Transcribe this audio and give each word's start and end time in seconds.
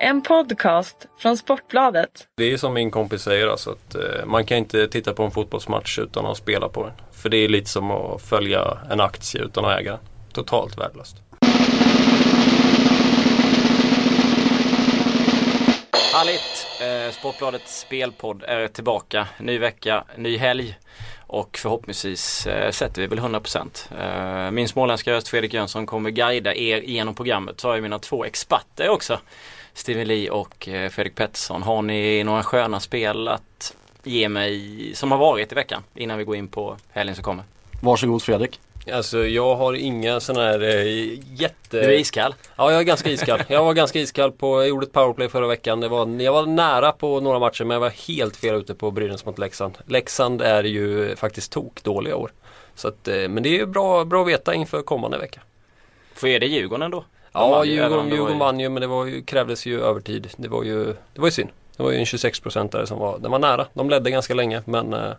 En 0.00 0.22
podcast 0.22 1.06
från 1.18 1.36
Sportbladet. 1.36 2.28
Det 2.36 2.52
är 2.52 2.56
som 2.56 2.74
min 2.74 2.90
kompis 2.90 3.22
säger 3.22 3.48
alltså 3.48 3.70
att 3.70 3.94
eh, 3.94 4.26
man 4.26 4.46
kan 4.46 4.58
inte 4.58 4.88
titta 4.88 5.12
på 5.12 5.22
en 5.22 5.30
fotbollsmatch 5.30 5.98
utan 5.98 6.26
att 6.26 6.36
spela 6.36 6.68
på 6.68 6.82
den. 6.84 6.92
För 7.12 7.28
det 7.28 7.36
är 7.36 7.48
lite 7.48 7.70
som 7.70 7.90
att 7.90 8.22
följa 8.22 8.78
en 8.90 9.00
aktie 9.00 9.42
utan 9.42 9.64
att 9.64 9.80
äga 9.80 9.90
den. 9.90 10.00
Totalt 10.32 10.78
värdelöst. 10.78 11.16
Härligt! 16.14 16.66
Eh, 16.80 17.12
Sportbladets 17.12 17.80
spelpodd 17.80 18.42
är 18.42 18.68
tillbaka. 18.68 19.28
Ny 19.38 19.58
vecka, 19.58 20.04
ny 20.16 20.36
helg. 20.36 20.78
Och 21.26 21.58
förhoppningsvis 21.58 22.46
eh, 22.46 22.70
sätter 22.70 23.02
vi 23.02 23.06
väl 23.06 23.18
100%. 23.18 24.46
Eh, 24.46 24.50
min 24.50 24.68
småländska 24.68 25.12
röst 25.12 25.28
Fredrik 25.28 25.54
Jönsson 25.54 25.86
kommer 25.86 26.10
guida 26.10 26.54
er 26.54 26.80
genom 26.80 27.14
programmet. 27.14 27.60
Så 27.60 27.68
har 27.68 27.74
jag 27.74 27.82
mina 27.82 27.98
två 27.98 28.24
experter 28.24 28.88
också. 28.88 29.18
Steven 29.76 30.08
Lee 30.08 30.30
och 30.30 30.68
eh, 30.68 30.90
Fredrik 30.90 31.14
Pettersson. 31.14 31.62
Har 31.62 31.82
ni 31.82 32.24
några 32.24 32.42
sköna 32.42 32.80
spel 32.80 33.28
att 33.28 33.76
ge 34.04 34.28
mig 34.28 34.90
som 34.94 35.10
har 35.10 35.18
varit 35.18 35.52
i 35.52 35.54
veckan 35.54 35.82
innan 35.94 36.18
vi 36.18 36.24
går 36.24 36.36
in 36.36 36.48
på 36.48 36.76
helgen 36.90 37.14
som 37.14 37.24
kommer? 37.24 37.44
Varsågod 37.80 38.22
Fredrik. 38.22 38.60
Alltså 38.92 39.26
jag 39.26 39.56
har 39.56 39.74
inga 39.74 40.20
sådana 40.20 40.46
här 40.46 40.62
eh, 40.62 41.18
jätte... 41.40 41.80
Du 41.80 41.94
är 41.94 41.98
iskall? 41.98 42.34
Ja, 42.56 42.70
jag 42.70 42.80
är 42.80 42.84
ganska 42.84 43.10
iskall. 43.10 43.42
Jag 43.48 43.64
var 43.64 43.74
ganska 43.74 43.98
iskall 43.98 44.32
på, 44.32 44.60
jag 44.60 44.68
gjorde 44.68 44.86
ett 44.86 44.92
powerplay 44.92 45.28
förra 45.28 45.46
veckan. 45.46 45.80
Det 45.80 45.88
var, 45.88 46.22
jag 46.22 46.32
var 46.32 46.46
nära 46.46 46.92
på 46.92 47.20
några 47.20 47.38
matcher 47.38 47.64
men 47.64 47.74
jag 47.74 47.80
var 47.80 48.08
helt 48.08 48.36
fel 48.36 48.54
ute 48.54 48.74
på 48.74 48.90
Brynäs 48.90 49.24
mot 49.24 49.38
Leksand. 49.38 49.78
Leksand 49.86 50.42
är 50.42 50.64
ju 50.64 51.16
faktiskt 51.16 51.52
tok 51.52 51.82
dåliga 51.82 52.16
år. 52.16 52.32
Så 52.74 52.88
att, 52.88 53.08
eh, 53.08 53.28
men 53.28 53.42
det 53.42 53.48
är 53.48 53.58
ju 53.58 53.66
bra, 53.66 54.04
bra 54.04 54.22
att 54.22 54.28
veta 54.28 54.54
inför 54.54 54.82
kommande 54.82 55.18
vecka. 55.18 55.40
Får 56.14 56.28
är 56.28 56.40
det 56.40 56.46
Djurgården 56.46 56.90
då? 56.90 57.04
Ja, 57.36 57.64
Djurgården, 57.64 58.08
Djurgården 58.08 58.38
vann 58.38 58.60
ju 58.60 58.68
men 58.68 58.80
det 58.80 58.86
var 58.86 59.04
ju, 59.04 59.22
krävdes 59.22 59.66
ju 59.66 59.80
övertid. 59.80 60.28
Det 60.36 60.48
var 60.48 60.62
ju, 60.62 60.84
det 60.84 61.20
var 61.20 61.26
ju 61.26 61.30
synd. 61.30 61.50
Det 61.76 61.82
var 61.82 61.90
ju 61.90 61.98
en 61.98 62.06
26 62.06 62.40
procentare 62.40 62.86
som 62.86 62.98
var, 62.98 63.18
den 63.18 63.30
var 63.30 63.38
nära. 63.38 63.66
De 63.72 63.90
ledde 63.90 64.10
ganska 64.10 64.34
länge 64.34 64.62
men 64.64 64.94
uh... 64.94 65.12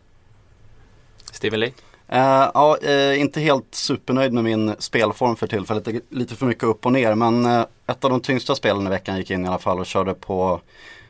Steven 1.32 1.60
Lee? 1.60 1.72
Uh, 2.14 2.52
ja, 2.54 2.78
uh, 2.88 3.20
inte 3.20 3.40
helt 3.40 3.76
supernöjd 3.76 4.34
med 4.34 4.44
min 4.44 4.76
spelform 4.80 5.36
för 5.36 5.48
tillfället. 5.48 5.86
Det 5.86 5.92
är 5.92 6.02
lite 6.10 6.36
för 6.36 6.46
mycket 6.46 6.64
upp 6.64 6.86
och 6.86 6.92
ner. 6.92 7.16
Men 7.16 7.46
uh, 7.46 7.66
ett 7.88 8.04
av 8.04 8.10
de 8.12 8.22
tyngsta 8.22 8.56
spelen 8.56 8.88
i 8.88 8.90
veckan 8.90 9.18
gick 9.18 9.32
in 9.32 9.46
i 9.46 9.48
alla 9.48 9.60
fall 9.60 9.80
och 9.80 9.86
körde 9.86 10.14
på 10.14 10.62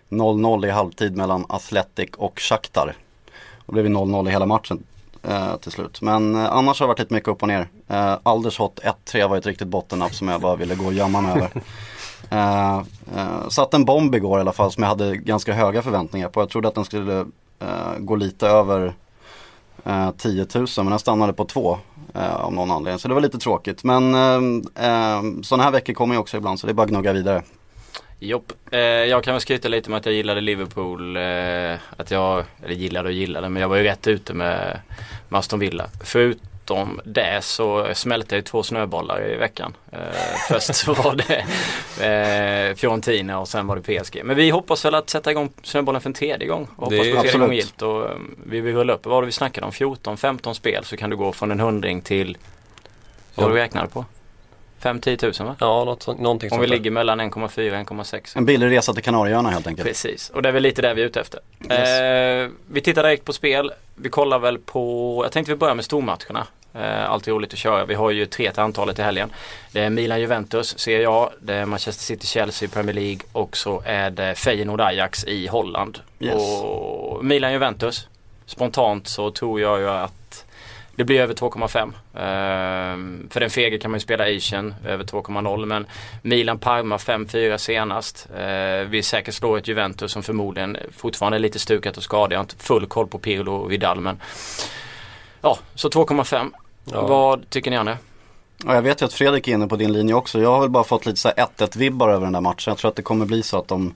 0-0 0.09 0.67
i 0.67 0.69
halvtid 0.69 1.15
mellan 1.15 1.45
Athletic 1.49 2.09
och 2.17 2.39
Shakhtar. 2.39 2.95
Och 3.65 3.75
det 3.75 3.81
blev 3.81 3.93
0-0 3.93 4.27
i 4.27 4.31
hela 4.31 4.45
matchen 4.45 4.83
till 5.61 5.71
slut. 5.71 6.01
Men 6.01 6.35
annars 6.35 6.79
har 6.79 6.87
det 6.87 6.87
varit 6.87 6.99
lite 6.99 7.13
mycket 7.13 7.29
upp 7.29 7.41
och 7.41 7.47
ner. 7.47 7.67
Uh, 7.91 8.17
Aldershot 8.23 8.79
1-3 9.05 9.29
var 9.29 9.37
ett 9.37 9.45
riktigt 9.45 9.67
bottennapp 9.67 10.13
som 10.13 10.27
jag 10.27 10.41
bara 10.41 10.55
ville 10.55 10.75
gå 10.75 10.85
och 10.85 10.93
gömma 10.93 11.21
mig 11.21 11.31
över. 11.31 11.51
Uh, 12.31 12.79
uh, 13.17 13.49
satt 13.49 13.73
en 13.73 13.85
bomb 13.85 14.15
igår 14.15 14.37
i 14.37 14.41
alla 14.41 14.51
fall 14.51 14.71
som 14.71 14.83
jag 14.83 14.89
hade 14.89 15.17
ganska 15.17 15.53
höga 15.53 15.81
förväntningar 15.81 16.29
på. 16.29 16.41
Jag 16.41 16.49
trodde 16.49 16.67
att 16.67 16.75
den 16.75 16.85
skulle 16.85 17.13
uh, 17.13 17.97
gå 17.97 18.15
lite 18.15 18.47
över 18.47 18.93
uh, 19.87 20.11
10 20.17 20.47
000 20.55 20.67
men 20.77 20.85
den 20.85 20.99
stannade 20.99 21.33
på 21.33 21.45
2 21.45 21.77
uh, 22.15 22.35
av 22.35 22.53
någon 22.53 22.71
anledning. 22.71 22.99
Så 22.99 23.07
det 23.07 23.13
var 23.13 23.21
lite 23.21 23.37
tråkigt. 23.37 23.83
Men 23.83 24.15
uh, 24.15 25.41
sådana 25.41 25.63
här 25.63 25.71
veckor 25.71 25.93
kommer 25.93 26.15
ju 26.15 26.19
också 26.19 26.37
ibland 26.37 26.59
så 26.59 26.67
det 26.67 26.71
är 26.71 26.73
bara 26.73 26.83
att 26.83 26.89
gnugga 26.89 27.13
vidare. 27.13 27.43
Jopp. 28.19 28.53
Eh, 28.71 28.79
jag 28.79 29.23
kan 29.23 29.33
väl 29.33 29.41
skryta 29.41 29.67
lite 29.67 29.89
med 29.89 29.97
att 29.97 30.05
jag 30.05 30.15
gillade 30.15 30.41
Liverpool. 30.41 31.17
Eh, 31.17 31.73
att 31.97 32.11
jag, 32.11 32.45
eller 32.63 32.73
gillade 32.73 33.09
och 33.09 33.13
gillade, 33.13 33.49
men 33.49 33.61
jag 33.61 33.69
var 33.69 33.75
ju 33.75 33.83
rätt 33.83 34.07
ute 34.07 34.33
med, 34.33 34.79
med 35.29 35.39
Aston 35.39 35.59
Villa. 35.59 35.89
Förut 36.03 36.41
förutom 36.67 37.01
det 37.05 37.43
så 37.43 37.87
smälte 37.93 38.35
jag 38.35 38.45
två 38.45 38.63
snöbollar 38.63 39.31
i 39.31 39.35
veckan. 39.35 39.73
Eh, 39.91 39.99
först 40.49 40.75
så 40.75 40.93
var 41.03 41.15
det 41.15 41.45
eh, 42.05 42.75
Fiorentina 42.75 43.39
och 43.39 43.47
sen 43.47 43.67
var 43.67 43.75
det 43.75 44.01
PSG. 44.01 44.21
Men 44.23 44.35
vi 44.35 44.49
hoppas 44.49 44.85
väl 44.85 44.95
att 44.95 45.09
sätta 45.09 45.31
igång 45.31 45.53
snöbollen 45.63 46.01
för 46.01 46.09
en 46.09 46.13
tredje 46.13 46.47
gång. 46.47 46.67
Och 46.75 46.91
hoppas 46.91 46.97
på 46.97 47.21
tredje 47.21 47.39
gång 47.39 47.53
gilt. 47.53 47.81
Och, 47.81 48.11
um, 48.11 48.35
vi 48.45 48.59
vill 48.59 48.75
rulla 48.75 48.93
upp, 48.93 49.05
vad 49.05 49.15
var 49.15 49.21
det 49.21 49.25
vi 49.25 49.31
snackade 49.31 49.65
om? 49.65 49.71
14-15 49.71 50.53
spel 50.53 50.83
så 50.85 50.97
kan 50.97 51.09
du 51.09 51.15
gå 51.15 51.31
från 51.31 51.51
en 51.51 51.59
hundring 51.59 52.01
till, 52.01 52.37
vad 53.35 53.45
ja. 53.45 53.49
du 53.49 53.55
räknade 53.55 53.87
på? 53.87 54.05
5-10 54.81 55.41
000 55.41 55.47
va? 55.49 55.55
Ja, 55.59 55.83
något, 55.83 56.07
någonting 56.19 56.51
Om 56.51 56.59
vi 56.59 56.67
ligger 56.67 56.91
mellan 56.91 57.21
1,4 57.21 57.81
och 57.81 57.91
1,6. 57.91 58.37
En 58.37 58.45
billig 58.45 58.71
resa 58.71 58.93
till 58.93 59.03
Kanarieöarna 59.03 59.49
helt 59.49 59.67
enkelt. 59.67 59.87
Precis, 59.87 60.29
och 60.29 60.41
det 60.41 60.49
är 60.49 60.53
väl 60.53 60.63
lite 60.63 60.81
det 60.81 60.93
vi 60.93 61.01
är 61.01 61.05
ute 61.05 61.19
efter. 61.19 61.39
Yes. 61.69 61.89
Eh, 61.89 62.49
vi 62.71 62.81
tittar 62.81 63.03
direkt 63.03 63.25
på 63.25 63.33
spel. 63.33 63.71
Vi 63.95 64.09
kollar 64.09 64.39
väl 64.39 64.57
på, 64.57 65.21
jag 65.25 65.31
tänkte 65.31 65.51
vi 65.51 65.57
börjar 65.57 65.75
med 65.75 65.85
stormatcherna. 65.85 66.47
Eh, 66.73 67.11
alltid 67.11 67.33
roligt 67.33 67.53
att 67.53 67.59
köra. 67.59 67.85
Vi 67.85 67.93
har 67.93 68.11
ju 68.11 68.25
tre 68.25 68.51
till 68.51 68.59
antalet 68.59 68.99
i 68.99 69.01
helgen. 69.01 69.29
Det 69.71 69.81
är 69.81 69.89
Milan-Juventus, 69.89 70.79
ser 70.79 70.99
jag. 70.99 71.29
Det 71.39 71.53
är 71.53 71.65
Manchester 71.65 72.03
City-Chelsea 72.03 72.69
i 72.69 72.71
Premier 72.71 72.95
League 72.95 73.19
och 73.31 73.57
så 73.57 73.81
är 73.85 74.09
det 74.09 74.33
Feyenoord-Ajax 74.33 75.27
i 75.27 75.47
Holland. 75.47 75.99
Yes. 76.19 76.35
Och 76.35 77.25
Milan-Juventus, 77.25 78.07
spontant 78.45 79.07
så 79.07 79.31
tror 79.31 79.61
jag 79.61 79.79
ju 79.79 79.89
att 79.89 80.45
det 80.97 81.03
blir 81.03 81.19
över 81.19 81.33
2,5. 81.33 81.87
Uh, 81.87 83.29
för 83.29 83.39
den 83.39 83.49
fege 83.49 83.77
kan 83.77 83.91
man 83.91 83.95
ju 83.95 84.01
spela 84.01 84.23
Asian 84.23 84.75
över 84.85 85.03
2,0 85.03 85.65
men 85.65 85.85
Milan-Parma 86.21 86.97
5-4 86.97 87.57
senast. 87.57 88.27
Uh, 88.31 88.89
vi 88.89 89.03
säkert 89.03 89.33
slår 89.33 89.57
ett 89.57 89.67
Juventus 89.67 90.11
som 90.11 90.23
förmodligen 90.23 90.77
fortfarande 90.97 91.37
är 91.37 91.39
lite 91.39 91.59
stukat 91.59 91.97
och 91.97 92.03
skadat. 92.03 92.31
Jag 92.31 92.37
har 92.37 92.43
inte 92.43 92.55
full 92.55 92.85
koll 92.85 93.07
på 93.07 93.19
Pirlo 93.19 93.53
och 93.55 93.71
Vidal 93.71 93.99
men 93.99 94.19
Ja, 95.41 95.57
så 95.75 95.89
2,5. 95.89 96.51
Ja. 96.85 97.07
Vad 97.07 97.49
tycker 97.49 97.71
ni 97.71 97.77
Anne? 97.77 97.97
Ja, 98.65 98.75
jag 98.75 98.81
vet 98.81 99.01
ju 99.01 99.05
att 99.05 99.13
Fredrik 99.13 99.47
är 99.47 99.51
inne 99.51 99.67
på 99.67 99.75
din 99.75 99.93
linje 99.93 100.13
också. 100.13 100.39
Jag 100.39 100.51
har 100.51 100.59
väl 100.59 100.69
bara 100.69 100.83
fått 100.83 101.05
lite 101.05 101.19
så 101.19 101.29
1-1 101.29 101.77
vibbar 101.77 102.09
över 102.09 102.25
den 102.25 102.33
där 102.33 102.41
matchen. 102.41 102.71
Jag 102.71 102.77
tror 102.77 102.89
att 102.89 102.95
det 102.95 103.01
kommer 103.01 103.25
bli 103.25 103.43
så 103.43 103.57
att 103.57 103.67
de 103.67 103.93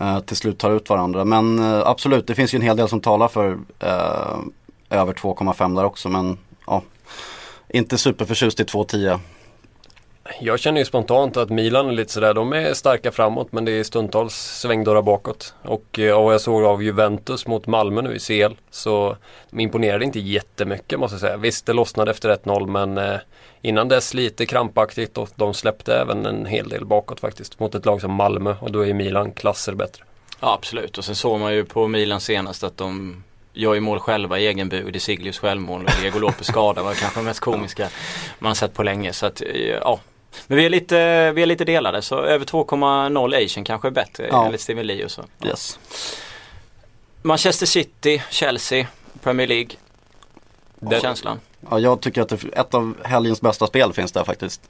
eh, 0.00 0.20
till 0.20 0.36
slut 0.36 0.58
tar 0.58 0.70
ut 0.70 0.88
varandra. 0.90 1.24
Men 1.24 1.58
eh, 1.58 1.86
absolut, 1.86 2.26
det 2.26 2.34
finns 2.34 2.54
ju 2.54 2.56
en 2.56 2.62
hel 2.62 2.76
del 2.76 2.88
som 2.88 3.00
talar 3.00 3.28
för 3.28 3.58
eh, 3.78 4.38
över 4.90 5.12
2,5 5.12 5.76
där 5.76 5.84
också. 5.84 6.08
Men 6.08 6.38
ja, 6.66 6.82
inte 7.68 7.98
superförtjust 7.98 8.60
i 8.60 8.64
2,10. 8.64 9.20
Jag 10.40 10.60
känner 10.60 10.80
ju 10.80 10.84
spontant 10.84 11.36
att 11.36 11.50
Milan 11.50 11.88
är 11.88 11.92
lite 11.92 12.12
sådär, 12.12 12.34
de 12.34 12.52
är 12.52 12.74
starka 12.74 13.12
framåt 13.12 13.52
men 13.52 13.64
det 13.64 13.72
är 13.72 13.84
stundtals 13.84 14.34
svängdörrar 14.34 15.02
bakåt. 15.02 15.54
Och 15.62 15.98
eh, 15.98 16.24
vad 16.24 16.34
jag 16.34 16.40
såg 16.40 16.64
av 16.64 16.82
Juventus 16.82 17.46
mot 17.46 17.66
Malmö 17.66 18.02
nu 18.02 18.14
i 18.14 18.18
CL 18.18 18.54
så 18.70 19.16
de 19.50 19.60
imponerade 19.60 20.04
inte 20.04 20.20
jättemycket 20.20 20.98
måste 20.98 21.14
jag 21.14 21.20
säga. 21.20 21.36
Visst 21.36 21.66
det 21.66 21.72
lossnade 21.72 22.10
efter 22.10 22.36
1-0 22.36 22.66
men 22.66 22.98
eh, 22.98 23.20
innan 23.62 23.88
dess 23.88 24.14
lite 24.14 24.46
krampaktigt 24.46 25.18
och 25.18 25.28
de 25.34 25.54
släppte 25.54 25.96
även 25.96 26.26
en 26.26 26.46
hel 26.46 26.68
del 26.68 26.84
bakåt 26.84 27.20
faktiskt 27.20 27.60
mot 27.60 27.74
ett 27.74 27.86
lag 27.86 28.00
som 28.00 28.12
Malmö 28.12 28.56
och 28.60 28.72
då 28.72 28.86
är 28.86 28.94
Milan 28.94 29.32
klasser 29.32 29.72
bättre. 29.72 30.04
Ja 30.40 30.54
absolut 30.54 30.98
och 30.98 31.04
sen 31.04 31.14
såg 31.14 31.40
man 31.40 31.54
ju 31.54 31.64
på 31.64 31.88
Milan 31.88 32.20
senast 32.20 32.64
att 32.64 32.76
de 32.76 33.22
gör 33.58 33.74
ju 33.74 33.80
mål 33.80 34.00
själva 34.00 34.38
i 34.38 34.46
egen 34.46 34.68
bur. 34.68 34.90
Det 34.90 34.98
är 34.98 35.00
Siglius 35.00 35.38
självmål 35.38 35.84
och 35.84 35.90
Diego 36.00 36.18
Lopez 36.18 36.46
skada 36.46 36.82
var 36.82 36.94
kanske 36.94 37.20
det 37.20 37.24
mest 37.24 37.40
komiska 37.40 37.88
man 38.38 38.54
sett 38.54 38.74
på 38.74 38.82
länge. 38.82 39.12
Så 39.12 39.26
att 39.26 39.42
eh, 39.42 39.48
ja, 39.66 40.00
men 40.46 40.58
vi 40.58 40.64
är 40.64 40.70
lite, 40.70 41.32
vi 41.32 41.42
är 41.42 41.46
lite 41.46 41.64
delade 41.64 42.02
så 42.02 42.20
över 42.20 42.44
2,0 42.44 43.44
Asian 43.44 43.64
kanske 43.64 43.88
är 43.88 43.92
bättre 43.92 44.28
ja. 44.30 44.46
enligt 44.46 44.60
Steven 44.60 44.86
Lee 44.86 45.04
och 45.04 45.10
så. 45.10 45.24
Yes. 45.44 45.78
Manchester 47.22 47.66
City, 47.66 48.22
Chelsea, 48.30 48.86
Premier 49.22 49.46
League. 49.46 49.70
Det, 50.80 51.00
känslan? 51.00 51.40
Ja, 51.70 51.78
jag 51.78 52.00
tycker 52.00 52.22
att 52.22 52.28
det, 52.28 52.44
ett 52.52 52.74
av 52.74 52.94
helgens 53.04 53.40
bästa 53.40 53.66
spel 53.66 53.92
finns 53.92 54.12
där 54.12 54.24
faktiskt. 54.24 54.60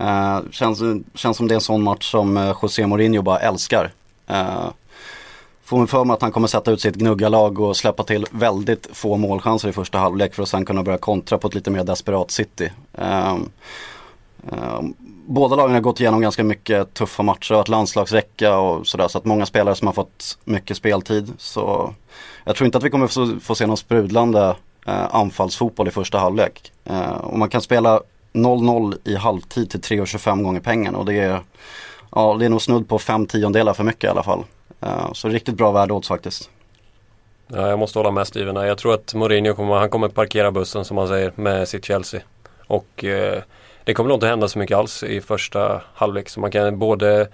Uh, 0.00 0.40
känns, 0.50 0.80
känns 1.14 1.36
som 1.36 1.48
det 1.48 1.52
är 1.52 1.56
en 1.56 1.60
sån 1.60 1.82
match 1.82 2.10
som 2.10 2.36
uh, 2.36 2.56
José 2.62 2.86
Mourinho 2.86 3.22
bara 3.22 3.38
älskar. 3.38 3.92
Uh, 4.30 4.70
får 5.70 5.78
man 5.78 5.86
för 5.86 6.04
mig 6.04 6.14
att 6.14 6.22
han 6.22 6.32
kommer 6.32 6.48
sätta 6.48 6.70
ut 6.70 6.80
sitt 6.80 6.94
gnuggalag 6.94 7.60
och 7.60 7.76
släppa 7.76 8.02
till 8.02 8.26
väldigt 8.30 8.88
få 8.92 9.16
målchanser 9.16 9.68
i 9.68 9.72
första 9.72 9.98
halvlek 9.98 10.34
för 10.34 10.42
att 10.42 10.48
sen 10.48 10.64
kunna 10.64 10.82
börja 10.82 10.98
kontra 10.98 11.38
på 11.38 11.48
ett 11.48 11.54
lite 11.54 11.70
mer 11.70 11.84
desperat 11.84 12.30
City. 12.30 12.72
Um, 12.92 13.50
um, 14.50 14.94
båda 15.26 15.56
lagen 15.56 15.74
har 15.74 15.80
gått 15.80 16.00
igenom 16.00 16.20
ganska 16.20 16.44
mycket 16.44 16.94
tuffa 16.94 17.22
matcher 17.22 17.54
och 17.54 17.60
ett 17.60 17.68
landslagsvecka 17.68 18.58
och 18.58 18.86
sådär 18.86 19.08
så 19.08 19.18
att 19.18 19.24
många 19.24 19.46
spelare 19.46 19.74
som 19.74 19.86
har 19.86 19.94
fått 19.94 20.38
mycket 20.44 20.76
speltid. 20.76 21.32
Så 21.38 21.94
jag 22.44 22.56
tror 22.56 22.66
inte 22.66 22.78
att 22.78 22.84
vi 22.84 22.90
kommer 22.90 23.06
få, 23.06 23.40
få 23.40 23.54
se 23.54 23.66
någon 23.66 23.76
sprudlande 23.76 24.56
eh, 24.86 25.14
anfallsfotboll 25.14 25.88
i 25.88 25.90
första 25.90 26.18
halvlek. 26.18 26.72
Eh, 26.84 27.10
och 27.10 27.38
man 27.38 27.48
kan 27.48 27.60
spela 27.60 28.00
0-0 28.32 28.98
i 29.04 29.16
halvtid 29.16 29.70
till 29.70 29.80
3,25 29.80 30.42
gånger 30.42 30.60
pengarna 30.60 30.98
och 30.98 31.04
det 31.04 31.14
är, 31.14 31.40
ja, 32.14 32.36
det 32.38 32.44
är 32.44 32.48
nog 32.48 32.62
snudd 32.62 32.88
på 32.88 32.98
5 32.98 33.26
tiondelar 33.26 33.74
för 33.74 33.84
mycket 33.84 34.04
i 34.04 34.08
alla 34.08 34.22
fall. 34.22 34.44
Eh, 34.80 35.12
så 35.12 35.28
riktigt 35.28 35.54
bra 35.54 35.72
värdeodds 35.72 36.08
faktiskt. 36.08 36.50
Ja, 37.48 37.68
jag 37.68 37.78
måste 37.78 37.98
hålla 37.98 38.10
med 38.10 38.26
Steven 38.26 38.66
Jag 38.66 38.78
tror 38.78 38.94
att 38.94 39.14
Mourinho 39.14 39.54
kommer, 39.54 39.74
han 39.74 39.90
kommer 39.90 40.08
parkera 40.08 40.50
bussen 40.50 40.84
som 40.84 40.94
man 40.94 41.08
säger 41.08 41.32
med 41.34 41.68
sitt 41.68 41.84
Chelsea. 41.84 42.20
Och 42.66 43.04
eh, 43.04 43.42
det 43.84 43.94
kommer 43.94 44.08
nog 44.08 44.16
inte 44.16 44.26
hända 44.26 44.48
så 44.48 44.58
mycket 44.58 44.76
alls 44.76 45.02
i 45.02 45.20
första 45.20 45.82
halvlek. 45.94 46.28
Så 46.28 46.40
man 46.40 46.50
kan 46.50 46.78
både 46.78 47.28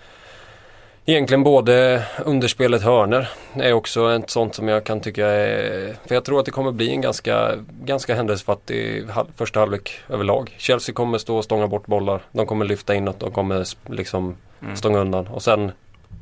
Egentligen 1.09 1.43
både 1.43 2.05
underspelet 2.25 2.83
hörner 2.83 3.29
är 3.55 3.73
också 3.73 4.13
ett 4.13 4.31
sånt 4.31 4.55
som 4.55 4.69
jag 4.69 4.85
kan 4.85 5.01
tycka 5.01 5.27
är... 5.27 5.97
För 6.07 6.15
jag 6.15 6.25
tror 6.25 6.39
att 6.39 6.45
det 6.45 6.51
kommer 6.51 6.73
bli 6.73 6.91
en 6.91 7.01
ganska, 7.01 7.53
ganska 7.85 8.15
händelsefattig 8.15 9.05
första 9.37 9.61
halvlek 9.61 9.91
överlag. 10.09 10.55
Chelsea 10.59 10.95
kommer 10.95 11.19
stå 11.19 11.37
och 11.37 11.45
stånga 11.45 11.67
bort 11.67 11.87
bollar. 11.87 12.21
De 12.33 12.47
kommer 12.47 12.65
lyfta 12.65 12.95
inåt. 12.95 13.21
De 13.21 13.31
kommer 13.31 13.65
liksom 13.91 14.37
mm. 14.63 14.77
stånga 14.77 14.99
undan. 14.99 15.27
Och 15.27 15.43
sen 15.43 15.73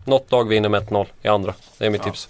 Något 0.05 0.33
lag 0.33 0.49
vinner 0.49 0.69
med 0.69 0.83
1-0 0.89 1.07
i 1.23 1.29
andra. 1.29 1.55
Det 1.79 1.87
är 1.87 1.91
mitt 1.91 2.01
Ja. 2.07 2.13
tips. 2.13 2.29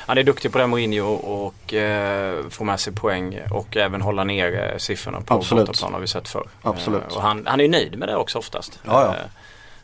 Han 0.00 0.18
är 0.18 0.22
duktig 0.22 0.52
på 0.52 0.58
det 0.58 0.66
Mourinho 0.66 1.14
och 1.14 1.74
eh, 1.74 2.48
få 2.50 2.64
med 2.64 2.80
sig 2.80 2.92
poäng 2.92 3.40
och 3.50 3.76
även 3.76 4.02
hålla 4.02 4.24
ner 4.24 4.70
eh, 4.72 4.78
siffrorna 4.78 5.20
på 5.20 5.34
Absolut. 5.34 5.66
bortaplan 5.66 5.92
har 5.92 6.00
vi 6.00 6.06
sett 6.06 6.28
förr. 6.28 6.48
Absolut. 6.62 7.02
Eh, 7.10 7.16
och 7.16 7.22
han, 7.22 7.46
han 7.46 7.60
är 7.60 7.64
ju 7.64 7.70
nöjd 7.70 7.98
med 7.98 8.08
det 8.08 8.16
också 8.16 8.38
oftast. 8.38 8.78
Ja, 8.84 9.04
ja. 9.04 9.08
Eh, 9.14 9.20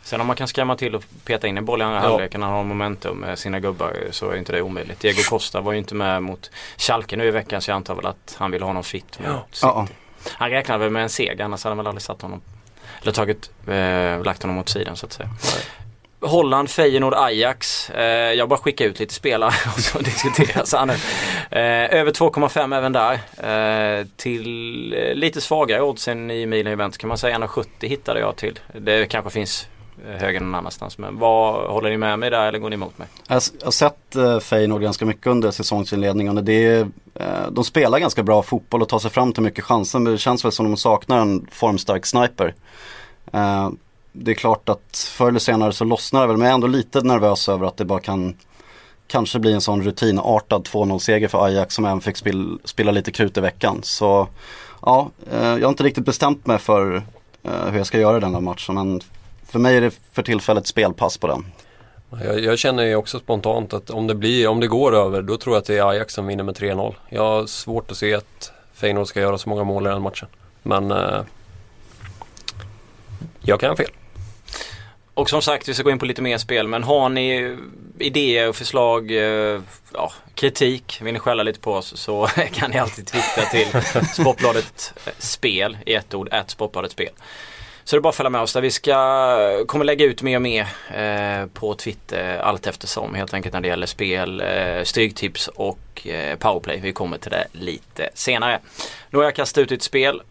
sen 0.02 0.20
om 0.20 0.26
man 0.26 0.36
kan 0.36 0.48
skrämma 0.48 0.76
till 0.76 0.94
och 0.94 1.04
peta 1.24 1.46
in 1.46 1.58
en 1.58 1.64
boll 1.64 1.80
i 1.80 1.84
andra 1.84 1.96
Ja. 2.02 2.08
halvleken 2.08 2.40
när 2.40 2.46
han 2.46 2.56
har 2.56 2.64
momentum 2.64 3.16
med 3.16 3.38
sina 3.38 3.60
gubbar 3.60 3.88
eh, 4.04 4.10
så 4.10 4.30
är 4.30 4.36
inte 4.36 4.52
det 4.52 4.62
omöjligt. 4.62 5.00
Diego 5.00 5.22
Costa 5.28 5.60
var 5.60 5.72
ju 5.72 5.78
inte 5.78 5.94
med 5.94 6.22
mot 6.22 6.50
Schalke 6.76 7.16
nu 7.16 7.24
i 7.26 7.30
veckan 7.30 7.60
så 7.62 7.70
jag 7.70 7.76
antar 7.76 7.94
väl 7.94 8.06
att 8.06 8.36
han 8.38 8.50
vill 8.50 8.62
ha 8.62 8.72
någon 8.72 8.84
fit 8.84 9.18
mot 9.18 9.36
City. 9.52 9.66
Ja, 9.66 9.86
Han 10.32 10.50
räknade 10.50 10.78
väl 10.84 10.90
med 10.90 11.02
en 11.02 11.10
seger 11.10 11.44
annars 11.44 11.64
hade 11.64 11.70
han 11.70 11.76
väl 11.78 11.86
aldrig 11.86 12.02
satt 12.02 12.22
honom 12.22 12.40
eller 13.02 13.12
tagit, 13.12 13.50
eh, 13.68 14.22
lagt 14.24 14.42
honom 14.42 14.58
åt 14.58 14.68
sidan 14.68 14.96
så 14.96 15.06
att 15.06 15.12
säga. 15.12 15.28
Holland, 16.26 16.70
Feyenoord, 16.70 17.14
Ajax. 17.16 17.90
Eh, 17.90 18.04
jag 18.32 18.48
bara 18.48 18.58
skickar 18.58 18.84
ut 18.84 18.98
lite 19.00 19.14
spelare 19.14 19.52
och 19.74 19.80
så 19.80 19.98
diskuteras 19.98 20.72
han 20.72 20.88
nu. 20.88 20.94
Eh, 21.50 21.94
över 22.00 22.10
2,5 22.12 22.76
även 22.76 22.92
där. 22.92 23.12
Eh, 24.00 24.06
till 24.16 24.94
eh, 24.98 25.14
lite 25.14 25.40
svagare 25.40 25.82
oddsen 25.82 26.30
i 26.30 26.46
Milan 26.46 26.70
Juventus 26.70 26.98
kan 26.98 27.08
man 27.08 27.18
säga. 27.18 27.38
1,70 27.38 27.66
hittade 27.80 28.20
jag 28.20 28.36
till. 28.36 28.58
Det 28.72 29.06
kanske 29.06 29.30
finns 29.30 29.68
eh, 30.08 30.20
högre 30.20 30.40
någon 30.40 30.54
annanstans. 30.54 30.98
Men 30.98 31.18
vad, 31.18 31.70
håller 31.70 31.90
ni 31.90 31.96
med 31.96 32.18
mig 32.18 32.30
där 32.30 32.46
eller 32.48 32.58
går 32.58 32.70
ni 32.70 32.74
emot 32.74 32.98
mig? 32.98 33.08
Jag 33.28 33.34
har- 33.34 33.70
sett 33.70 34.16
eh, 34.16 34.38
Feyenoord 34.40 34.82
ganska 34.82 35.04
mycket 35.06 35.26
under 35.26 35.50
säsongsinledningen 35.50 36.44
det 36.44 36.66
är, 36.66 36.80
eh, 37.14 37.26
de 37.50 37.64
spelar 37.64 37.98
ganska 37.98 38.22
bra 38.22 38.42
fotboll 38.42 38.82
och 38.82 38.88
tar 38.88 38.98
sig 38.98 39.10
fram 39.10 39.32
till 39.32 39.42
mycket 39.42 39.64
chanser 39.64 39.98
men 39.98 40.12
det 40.12 40.18
känns 40.18 40.44
väl 40.44 40.52
som 40.52 40.66
de 40.66 40.76
saknar 40.76 41.18
en 41.20 41.46
formstark 41.50 42.06
sniper. 42.06 42.54
Eh, 43.32 43.70
det 44.16 44.30
är 44.30 44.34
klart 44.34 44.68
att 44.68 45.10
förr 45.16 45.28
eller 45.28 45.38
senare 45.38 45.72
så 45.72 45.84
lossnar 45.84 46.20
det 46.20 46.26
väl 46.26 46.36
men 46.36 46.44
jag 46.44 46.50
är 46.50 46.54
ändå 46.54 46.66
lite 46.66 47.00
nervös 47.00 47.48
över 47.48 47.66
att 47.66 47.76
det 47.76 47.84
bara 47.84 48.00
kan 48.00 48.34
kanske 49.06 49.38
bli 49.38 49.52
en 49.52 49.60
sån 49.60 49.82
rutinartad 49.82 50.62
2-0 50.62 50.98
seger 50.98 51.28
för 51.28 51.44
Ajax 51.44 51.74
som 51.74 51.84
även 51.84 52.00
fick 52.00 52.16
spill, 52.16 52.58
spela 52.64 52.92
lite 52.92 53.12
krut 53.12 53.36
i 53.36 53.40
veckan. 53.40 53.80
Så 53.82 54.28
ja, 54.82 55.10
eh, 55.32 55.46
jag 55.46 55.62
har 55.62 55.68
inte 55.68 55.82
riktigt 55.82 56.04
bestämt 56.04 56.46
mig 56.46 56.58
för 56.58 57.02
eh, 57.42 57.66
hur 57.70 57.78
jag 57.78 57.86
ska 57.86 57.98
göra 57.98 58.20
den 58.20 58.34
här 58.34 58.40
matchen 58.40 58.74
men 58.74 59.00
för 59.46 59.58
mig 59.58 59.76
är 59.76 59.80
det 59.80 59.90
för 60.12 60.22
tillfället 60.22 60.66
spelpass 60.66 61.18
på 61.18 61.26
den. 61.26 61.44
Jag, 62.24 62.40
jag 62.40 62.58
känner 62.58 62.82
ju 62.82 62.96
också 62.96 63.18
spontant 63.18 63.72
att 63.72 63.90
om 63.90 64.06
det, 64.06 64.14
blir, 64.14 64.48
om 64.48 64.60
det 64.60 64.66
går 64.66 64.94
över 64.94 65.22
då 65.22 65.36
tror 65.36 65.56
jag 65.56 65.60
att 65.60 65.66
det 65.66 65.78
är 65.78 65.90
Ajax 65.90 66.14
som 66.14 66.26
vinner 66.26 66.44
med 66.44 66.56
3-0. 66.56 66.94
Jag 67.08 67.22
har 67.22 67.46
svårt 67.46 67.90
att 67.90 67.96
se 67.96 68.14
att 68.14 68.52
Feyenoord 68.74 69.06
ska 69.06 69.20
göra 69.20 69.38
så 69.38 69.48
många 69.48 69.64
mål 69.64 69.86
i 69.86 69.90
den 69.90 70.02
matchen. 70.02 70.28
Men 70.62 70.90
eh, 70.90 71.20
jag 73.40 73.60
kan 73.60 73.68
ha 73.68 73.76
fel. 73.76 73.90
Och 75.14 75.30
som 75.30 75.42
sagt, 75.42 75.68
vi 75.68 75.74
ska 75.74 75.82
gå 75.82 75.90
in 75.90 75.98
på 75.98 76.04
lite 76.04 76.22
mer 76.22 76.38
spel. 76.38 76.68
Men 76.68 76.82
har 76.82 77.08
ni 77.08 77.56
idéer 77.98 78.48
och 78.48 78.56
förslag, 78.56 79.10
eh, 79.10 79.60
ja, 79.92 80.12
kritik, 80.34 80.98
vill 81.02 81.12
ni 81.12 81.18
skälla 81.18 81.42
lite 81.42 81.60
på 81.60 81.72
oss 81.72 81.96
så 81.96 82.26
kan 82.52 82.70
ni 82.70 82.78
alltid 82.78 83.06
twittra 83.06 83.44
till 83.44 83.66
Sportbladet 84.14 84.94
eh, 85.06 85.12
Spel 85.18 85.78
i 85.86 85.94
ett 85.94 86.14
ord, 86.14 86.28
at 86.32 86.50
Sportbladet 86.50 86.92
Spel. 86.92 87.12
Så 87.84 87.96
det 87.96 87.98
är 87.98 88.00
bara 88.00 88.08
att 88.08 88.16
följa 88.16 88.30
med 88.30 88.40
oss 88.40 88.52
där. 88.52 88.60
Vi 88.60 88.70
ska, 88.70 89.64
kommer 89.66 89.84
lägga 89.84 90.04
ut 90.04 90.22
mer 90.22 90.36
och 90.36 90.42
mer 90.42 90.66
eh, 90.94 91.46
på 91.46 91.74
Twitter 91.74 92.38
allt 92.38 92.66
eftersom 92.66 93.14
helt 93.14 93.34
enkelt 93.34 93.52
när 93.52 93.60
det 93.60 93.68
gäller 93.68 93.86
spel, 93.86 94.40
eh, 94.40 94.82
stryktips 94.84 95.48
och 95.48 96.06
eh, 96.06 96.36
powerplay. 96.38 96.80
Vi 96.80 96.92
kommer 96.92 97.18
till 97.18 97.30
det 97.30 97.46
lite 97.52 98.10
senare. 98.14 98.60
Nu 99.10 99.18
har 99.18 99.24
jag 99.24 99.34
kastat 99.34 99.62
ut 99.62 99.72
ett 99.72 99.82
spel 99.82 100.22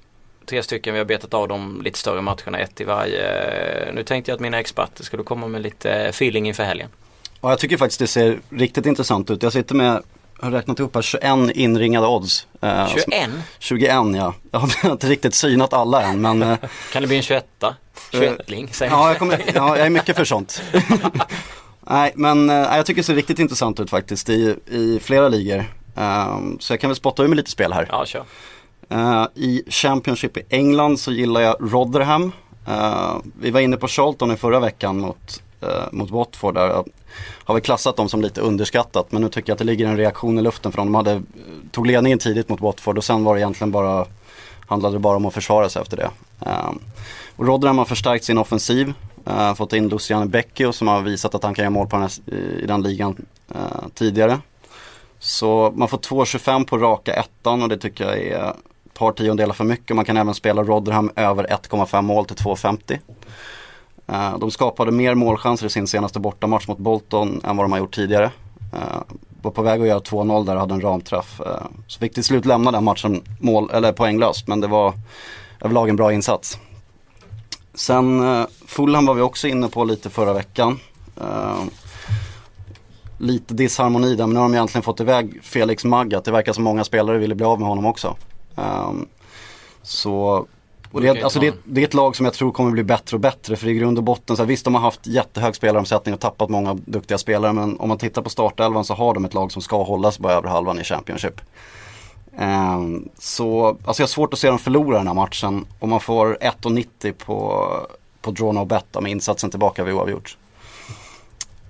tre 0.46 0.64
stycken. 0.64 0.94
Vi 0.94 1.00
har 1.00 1.06
betat 1.06 1.34
av 1.34 1.48
de 1.48 1.82
lite 1.82 2.00
större 2.00 2.22
matcherna, 2.22 2.60
ett 2.60 2.82
i 2.82 2.84
varje. 2.84 3.92
Nu 3.94 4.04
tänkte 4.04 4.32
jag 4.32 4.36
att 4.36 4.42
mina 4.42 4.60
experter 4.60 5.04
skulle 5.04 5.24
komma 5.24 5.48
med 5.48 5.62
lite 5.62 5.92
feeling 5.92 6.48
inför 6.48 6.64
helgen. 6.64 6.90
Ja, 7.42 7.50
jag 7.50 7.60
tycker 7.60 7.78
faktiskt 7.78 8.00
det 8.00 8.08
ser 8.08 8.40
riktigt 8.50 8.86
intressant 8.86 9.30
ut. 9.32 9.44
Jag 9.44 9.54
sitter 9.54 9.76
med, 9.76 10.04
jag 10.40 10.46
har 10.46 10.52
räknat 10.52 10.80
upp 10.80 10.96
här 10.96 11.02
21 11.02 11.56
inringade 11.56 12.08
odds. 12.08 12.48
Eh, 12.62 12.88
21? 12.88 13.30
21 13.60 13.90
ja. 13.92 14.34
Jag 14.52 14.60
har 14.60 14.92
inte 14.92 15.08
riktigt 15.08 15.36
synat 15.36 15.74
alla 15.74 16.02
än 16.02 16.22
men 16.22 16.42
eh, 16.42 16.58
Kan 16.94 17.02
det 17.02 17.08
bli 17.08 17.18
en 17.18 17.24
21 17.24 17.46
21-ling? 18.12 18.68
säger 18.74 18.92
man. 18.92 19.00
ja, 19.02 19.08
jag 19.08 19.20
kommer, 19.20 19.42
ja, 19.56 19.78
jag 19.78 19.86
är 19.86 19.90
mycket 19.90 20.16
för 20.16 20.26
sånt. 20.26 20.62
Nej 21.88 22.12
men 22.16 22.50
eh, 22.50 22.56
jag 22.56 22.86
tycker 22.86 23.02
det 23.02 23.06
ser 23.06 23.16
riktigt 23.16 23.40
intressant 23.40 23.80
ut 23.80 23.90
faktiskt 23.90 24.30
i, 24.30 24.56
i 24.68 25.00
flera 25.04 25.28
ligor. 25.28 25.66
Ehm, 25.96 26.60
så 26.60 26.74
jag 26.74 26.80
kan 26.80 26.90
väl 26.90 26.96
spotta 26.96 27.24
ur 27.24 27.28
med 27.28 27.36
lite 27.38 27.52
spel 27.52 27.74
här. 27.74 27.88
Ja, 27.92 28.06
kör. 28.06 28.24
Uh, 28.92 29.28
I 29.36 29.64
Championship 29.68 30.38
i 30.38 30.44
England 30.50 31.00
så 31.00 31.12
gillar 31.12 31.42
jag 31.42 31.56
Rotherham. 31.60 32.32
Uh, 32.68 33.18
vi 33.40 33.52
var 33.52 33.60
inne 33.60 33.78
på 33.78 33.88
Charlton 33.88 34.32
i 34.32 34.36
förra 34.36 34.60
veckan 34.60 35.00
mot, 35.00 35.44
uh, 35.64 35.70
mot 35.92 36.12
Watford. 36.12 36.54
Där 36.54 36.68
jag 36.68 36.86
har 37.46 37.56
vi 37.56 37.62
klassat 37.62 37.96
dem 37.96 38.10
som 38.10 38.22
lite 38.22 38.42
underskattat 38.42 39.12
men 39.12 39.22
nu 39.22 39.30
tycker 39.30 39.50
jag 39.50 39.56
att 39.56 39.60
det 39.60 39.66
ligger 39.66 39.88
en 39.88 39.98
reaktion 39.98 40.40
i 40.40 40.42
luften 40.42 40.72
för. 40.72 40.78
De 40.78 40.96
hade, 40.96 41.22
tog 41.72 41.88
ledningen 41.88 42.20
tidigt 42.20 42.50
mot 42.50 42.62
Watford 42.62 42.98
och 42.98 43.04
sen 43.04 43.24
var 43.24 43.36
det 43.36 43.42
egentligen 43.42 43.72
bara, 43.72 44.06
handlade 44.68 44.96
det 44.96 45.00
bara 45.00 45.18
om 45.18 45.26
att 45.26 45.34
försvara 45.34 45.70
sig 45.70 45.82
efter 45.82 45.98
det. 45.98 46.10
Eh, 46.46 46.72
och 47.36 47.46
Rotherham 47.46 47.78
har 47.78 47.86
förstärkt 47.86 48.26
sin 48.26 48.38
offensiv. 48.38 48.94
Uh, 49.28 49.54
fått 49.54 49.74
in 49.74 49.90
Luciano 49.90 50.26
Becchio 50.26 50.72
som 50.72 50.88
har 50.88 51.02
visat 51.02 51.36
att 51.36 51.44
han 51.44 51.54
kan 51.54 51.64
göra 51.64 51.70
mål 51.70 51.88
på 51.88 51.96
den 51.96 52.02
här, 52.04 52.34
i, 52.34 52.66
den 52.66 52.82
ligan 52.82 53.26
tidigare. 53.94 54.40
Så 55.20 55.74
man 55.76 55.88
får 55.88 55.98
2,25 55.98 56.66
på 56.66 56.78
raka 56.78 57.14
ettan 57.14 57.64
och 57.64 57.70
det 57.70 57.78
tycker 57.78 58.04
jag 58.04 58.18
är 58.18 58.54
par 59.04 59.12
tiondelar 59.12 59.54
för 59.54 59.64
mycket. 59.64 59.96
Man 59.96 60.06
kan 60.06 60.18
även 60.18 60.34
spela 60.34 60.64
Rotherham 60.64 61.12
över 61.16 61.44
1,5 61.48 62.02
mål 62.02 62.26
till 62.26 62.36
2,50. 62.36 63.00
Eh, 64.08 64.38
de 64.40 64.52
skapade 64.52 64.92
mer 64.92 65.16
målchanser 65.16 65.66
i 65.66 65.70
sin 65.70 65.88
senaste 65.88 66.20
bortamatch 66.20 66.68
mot 66.68 66.78
Bolton 66.78 67.42
än 67.44 67.58
vad 67.58 67.66
de 67.66 67.72
har 67.72 67.80
gjort 67.80 67.96
tidigare. 67.96 68.32
Eh, 68.74 68.80
Var 69.42 69.52
på 69.52 69.62
väg 69.62 69.82
att 69.82 69.88
göra 69.88 70.00
2-0 70.00 70.46
där 70.46 70.54
och 70.56 70.60
hade 70.60 70.74
en 70.74 70.82
ramträff. 70.82 71.42
Eh, 71.42 71.66
Så 71.88 72.00
fick 72.00 72.14
till 72.14 72.24
slut 72.24 72.46
lämna 72.46 72.72
den 72.72 72.84
matchen 72.84 73.22
mål, 73.40 73.70
eller 73.74 73.92
poänglöst 73.92 74.48
men 74.48 74.62
det 74.62 74.68
var 74.68 74.94
överlag 75.62 75.90
en 75.90 75.96
bra 75.96 76.14
insats. 76.14 76.58
Sen 77.74 78.24
eh, 78.40 78.46
Fulham 78.68 79.06
var 79.06 79.14
vi 79.14 79.22
också 79.22 79.48
inne 79.48 79.68
på 79.68 79.84
lite 79.84 80.10
förra 80.10 80.34
veckan. 80.34 80.80
Eh, 81.22 81.64
lite 83.18 83.54
disharmoni 83.54 84.16
där 84.16 84.26
men 84.28 84.34
nu 84.34 84.40
har 84.40 84.46
de 84.50 84.54
egentligen 84.54 84.84
fått 84.84 85.00
iväg 85.00 85.40
Felix 85.44 85.86
Magath. 85.86 86.24
Det 86.26 86.32
verkar 86.32 86.54
som 86.54 86.64
många 86.64 86.84
spelare 86.84 87.18
ville 87.18 87.36
bli 87.36 87.46
av 87.46 87.60
med 87.60 87.68
honom 87.70 87.86
också. 87.86 88.16
Ehm, 88.56 89.08
så 89.82 90.48
och 90.94 91.02
det, 91.02 91.08
inte 91.08 91.24
alltså 91.24 91.40
det, 91.40 91.56
det 91.64 91.82
är 91.82 91.86
ett 91.86 91.94
lag 91.94 92.16
som 92.16 92.26
jag 92.26 92.34
tror 92.34 92.52
kommer 92.52 92.72
bli 92.72 92.84
bättre 92.84 93.18
och 93.18 93.22
bättre 93.22 93.56
för 93.56 93.68
i 93.68 93.74
grund 93.74 93.98
och 93.98 94.04
botten, 94.04 94.36
så 94.36 94.44
här, 94.44 94.48
visst 94.48 94.66
de 94.66 94.76
har 94.76 94.82
haft 94.82 95.08
jättehög 95.08 95.56
spelaromsättning 95.56 96.14
och 96.14 96.20
tappat 96.20 96.50
många 96.50 96.74
duktiga 96.74 97.18
spelare 97.18 97.54
men 97.54 97.80
om 97.80 97.90
man 97.90 97.98
tittar 97.98 98.22
på 98.22 98.30
startelvan 98.30 98.86
så 98.86 98.94
har 98.94 99.14
de 99.14 99.26
ett 99.26 99.34
lag 99.34 99.52
som 99.52 99.62
ska 99.62 99.84
hållas 99.84 100.18
på 100.18 100.30
över 100.30 100.50
halvan 100.50 100.80
i 100.80 100.84
Championship. 100.84 101.42
Ehm, 102.38 103.10
så 103.20 103.68
alltså 103.68 104.02
jag 104.02 104.08
har 104.08 104.10
svårt 104.10 104.34
att 104.34 104.40
se 104.40 104.48
dem 104.48 104.60
förlora 104.60 104.98
den 104.98 105.08
här 105.08 105.14
matchen 105.14 105.66
och 105.80 105.90
man 105.90 106.00
får 106.00 106.38
1,90 106.42 107.12
på, 107.12 107.68
på 108.22 108.32
draw 108.32 108.54
no 108.54 108.66
bet 108.66 109.02
med 109.02 109.12
insatsen 109.12 109.50
tillbaka 109.50 109.84
vid 109.84 109.94
oavgjort. 109.94 110.38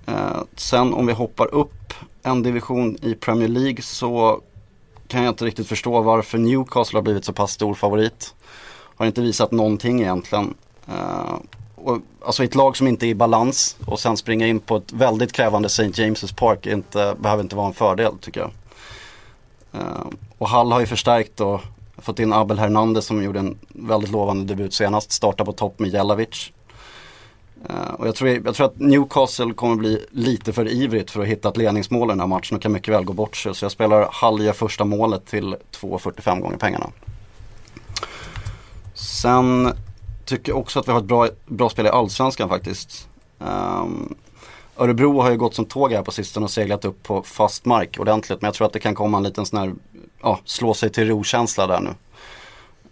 Eh, 0.06 0.42
sen 0.56 0.94
om 0.94 1.06
vi 1.06 1.12
hoppar 1.12 1.54
upp 1.54 1.94
en 2.22 2.42
division 2.42 2.96
i 3.02 3.14
Premier 3.14 3.48
League 3.48 3.82
så 3.82 4.40
kan 5.08 5.22
jag 5.22 5.32
inte 5.32 5.44
riktigt 5.44 5.68
förstå 5.68 6.02
varför 6.02 6.38
Newcastle 6.38 6.96
har 6.96 7.02
blivit 7.02 7.24
så 7.24 7.32
pass 7.32 7.52
stor 7.52 7.74
favorit. 7.74 8.34
Har 8.96 9.06
inte 9.06 9.20
visat 9.20 9.52
någonting 9.52 10.00
egentligen. 10.00 10.54
Uh, 10.88 11.34
och, 11.74 11.98
alltså 12.24 12.44
ett 12.44 12.54
lag 12.54 12.76
som 12.76 12.86
inte 12.86 13.06
är 13.06 13.08
i 13.08 13.14
balans 13.14 13.76
och 13.86 14.00
sen 14.00 14.16
springa 14.16 14.46
in 14.46 14.60
på 14.60 14.76
ett 14.76 14.92
väldigt 14.92 15.32
krävande 15.32 15.66
St. 15.66 15.82
James' 15.82 16.34
Park 16.34 16.66
inte, 16.66 17.16
behöver 17.18 17.42
inte 17.42 17.56
vara 17.56 17.66
en 17.66 17.74
fördel 17.74 18.18
tycker 18.20 18.40
jag. 18.40 18.50
Uh, 19.74 20.06
och 20.38 20.48
Hall 20.48 20.72
har 20.72 20.80
ju 20.80 20.86
förstärkt 20.86 21.40
och 21.40 21.60
fått 21.98 22.18
in 22.18 22.32
Abel 22.32 22.58
Hernandez 22.58 23.06
som 23.06 23.22
gjorde 23.22 23.38
en 23.38 23.58
väldigt 23.68 24.10
lovande 24.10 24.44
debut 24.44 24.74
senast. 24.74 25.12
Startar 25.12 25.44
på 25.44 25.52
topp 25.52 25.78
med 25.78 25.90
Jelavic. 25.90 26.52
Eh, 27.68 27.94
och 27.94 28.08
jag 28.08 28.14
tror, 28.14 28.30
jag 28.30 28.54
tror 28.54 28.66
att 28.66 28.78
Newcastle 28.78 29.52
kommer 29.54 29.76
bli 29.76 30.06
lite 30.10 30.52
för 30.52 30.68
ivrigt 30.68 31.10
för 31.10 31.20
att 31.20 31.26
hitta 31.26 31.48
ett 31.48 31.56
ledningsmål 31.56 32.08
i 32.08 32.12
den 32.12 32.20
här 32.20 32.26
matchen 32.26 32.56
och 32.56 32.62
kan 32.62 32.72
mycket 32.72 32.94
väl 32.94 33.04
gå 33.04 33.12
bort 33.12 33.36
sig. 33.36 33.54
Så 33.54 33.64
jag 33.64 33.72
spelar 33.72 34.08
halja 34.12 34.44
gör 34.46 34.52
första 34.52 34.84
målet 34.84 35.26
till 35.26 35.56
2,45 35.80 36.40
gånger 36.40 36.56
pengarna. 36.56 36.90
Sen 38.94 39.72
tycker 40.24 40.52
jag 40.52 40.58
också 40.58 40.80
att 40.80 40.88
vi 40.88 40.92
har 40.92 40.98
ett 40.98 41.04
bra, 41.04 41.28
bra 41.46 41.68
spel 41.68 41.86
i 41.86 41.88
Allsvenskan 41.88 42.48
faktiskt. 42.48 43.08
Um, 43.38 44.14
Örebro 44.76 45.20
har 45.20 45.30
ju 45.30 45.36
gått 45.36 45.54
som 45.54 45.64
tåg 45.64 45.92
här 45.92 46.02
på 46.02 46.10
sistone 46.10 46.44
och 46.44 46.50
seglat 46.50 46.84
upp 46.84 47.02
på 47.02 47.22
fast 47.22 47.64
mark 47.64 47.96
ordentligt. 48.00 48.42
Men 48.42 48.48
jag 48.48 48.54
tror 48.54 48.66
att 48.66 48.72
det 48.72 48.80
kan 48.80 48.94
komma 48.94 49.16
en 49.16 49.22
liten 49.22 49.46
sån 49.46 49.58
här, 49.58 49.74
ja, 50.22 50.40
slå 50.44 50.74
sig 50.74 50.90
till 50.90 51.08
ro-känsla 51.08 51.66
där 51.66 51.80
nu. 51.80 51.94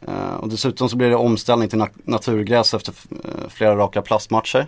Eh, 0.09 0.35
och 0.35 0.49
dessutom 0.49 0.89
så 0.89 0.97
blir 0.97 1.11
det 1.11 1.17
omställning 1.17 1.69
till 1.69 1.87
naturgräs 2.05 2.75
efter 2.75 2.95
eh, 3.11 3.49
flera 3.49 3.77
raka 3.77 4.03
plastmatcher. 4.03 4.67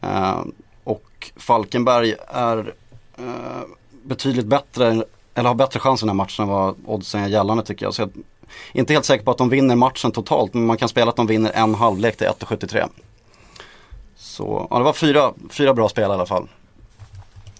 Eh, 0.00 0.40
och 0.84 1.30
Falkenberg 1.36 2.14
är 2.28 2.74
betydligt 4.02 4.46
bättre, 4.46 5.04
eller 5.34 5.48
har 5.48 5.54
bättre 5.54 5.80
chans 5.80 6.02
i 6.02 6.02
den 6.02 6.08
här 6.08 6.14
matchen 6.14 6.42
än 6.42 6.48
vad 6.48 6.74
oddsen 6.86 7.22
är 7.22 7.28
gällande 7.28 7.64
tycker 7.64 7.86
jag. 7.86 7.94
Så 7.94 8.02
jag 8.02 8.10
är 8.72 8.80
inte 8.80 8.92
helt 8.92 9.04
säker 9.04 9.24
på 9.24 9.30
att 9.30 9.38
de 9.38 9.48
vinner 9.48 9.76
matchen 9.76 10.12
totalt, 10.12 10.54
men 10.54 10.66
man 10.66 10.76
kan 10.76 10.88
spela 10.88 11.10
att 11.10 11.16
de 11.16 11.26
vinner 11.26 11.50
en 11.54 11.74
halvlek 11.74 12.16
till 12.16 12.26
1,73. 12.26 12.88
Så 14.16 14.66
ja, 14.70 14.78
det 14.78 14.84
var 14.84 14.92
fyra, 14.92 15.32
fyra 15.50 15.74
bra 15.74 15.88
spel 15.88 16.10
i 16.10 16.14
alla 16.14 16.26
fall. 16.26 16.48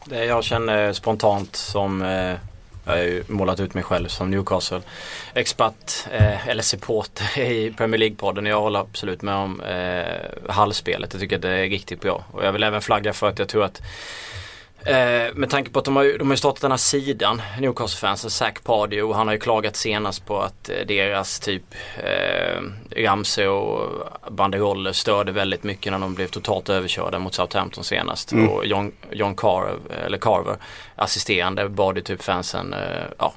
Det 0.05 0.25
jag 0.25 0.45
känner 0.45 0.93
spontant 0.93 1.57
som 1.57 2.02
eh, 2.02 2.37
jag 2.85 2.93
har 2.93 2.99
ju 2.99 3.25
målat 3.27 3.61
ut 3.61 3.75
mig 3.75 3.85
själv 3.85 4.09
som 4.09 4.31
Newcastle-expert 4.31 6.07
eh, 6.12 6.49
eller 6.49 6.62
supporter 6.62 7.39
i 7.41 7.73
Premier 7.77 7.99
League-podden. 8.01 8.49
Jag 8.49 8.61
håller 8.61 8.81
absolut 8.81 9.23
med 9.23 9.35
om 9.35 9.61
eh, 9.61 10.53
hallspelet. 10.53 11.12
Jag 11.12 11.21
tycker 11.21 11.37
att 11.37 11.43
det 11.43 11.51
är 11.51 11.69
riktigt 11.69 12.01
bra. 12.01 12.25
Och 12.33 12.45
jag 12.45 12.53
vill 12.53 12.62
även 12.62 12.83
flagga 12.83 13.12
för 13.12 13.29
att 13.29 13.39
jag 13.39 13.49
tror 13.49 13.65
att 13.65 13.83
Eh, 14.87 15.35
med 15.35 15.51
tanke 15.51 15.71
på 15.71 15.79
att 15.79 15.85
de 15.85 15.97
har, 15.97 16.19
de 16.19 16.31
har 16.31 16.37
startat 16.37 16.61
den 16.61 16.71
här 16.71 16.79
sidan, 16.79 17.43
Newcastle-fansen, 17.59 18.31
Zac 18.31 18.53
Pardew. 18.65 19.15
Han 19.15 19.27
har 19.27 19.35
ju 19.35 19.41
klagat 19.41 19.77
senast 19.77 20.27
på 20.27 20.41
att 20.41 20.69
eh, 20.69 20.87
deras 20.87 21.41
typ 21.41 21.62
eh, 21.97 22.62
Ramsey 23.05 23.47
och 23.47 23.89
banderoller 24.31 24.93
störde 24.93 25.33
väldigt 25.33 25.62
mycket 25.62 25.93
när 25.93 25.99
de 25.99 26.15
blev 26.15 26.27
totalt 26.27 26.69
överkörda 26.69 27.19
mot 27.19 27.35
Southampton 27.35 27.85
senast. 27.85 28.33
Mm. 28.33 28.49
Och 28.49 28.67
John, 28.67 28.93
John 29.12 29.37
Carver, 29.37 29.79
eller 30.07 30.19
Carver, 30.19 30.57
assisterande, 30.97 31.69
bad 31.69 31.97
ju 31.97 32.03
typ 32.03 32.23
fansen 32.23 32.73
eh, 32.73 32.79
ja, 33.19 33.33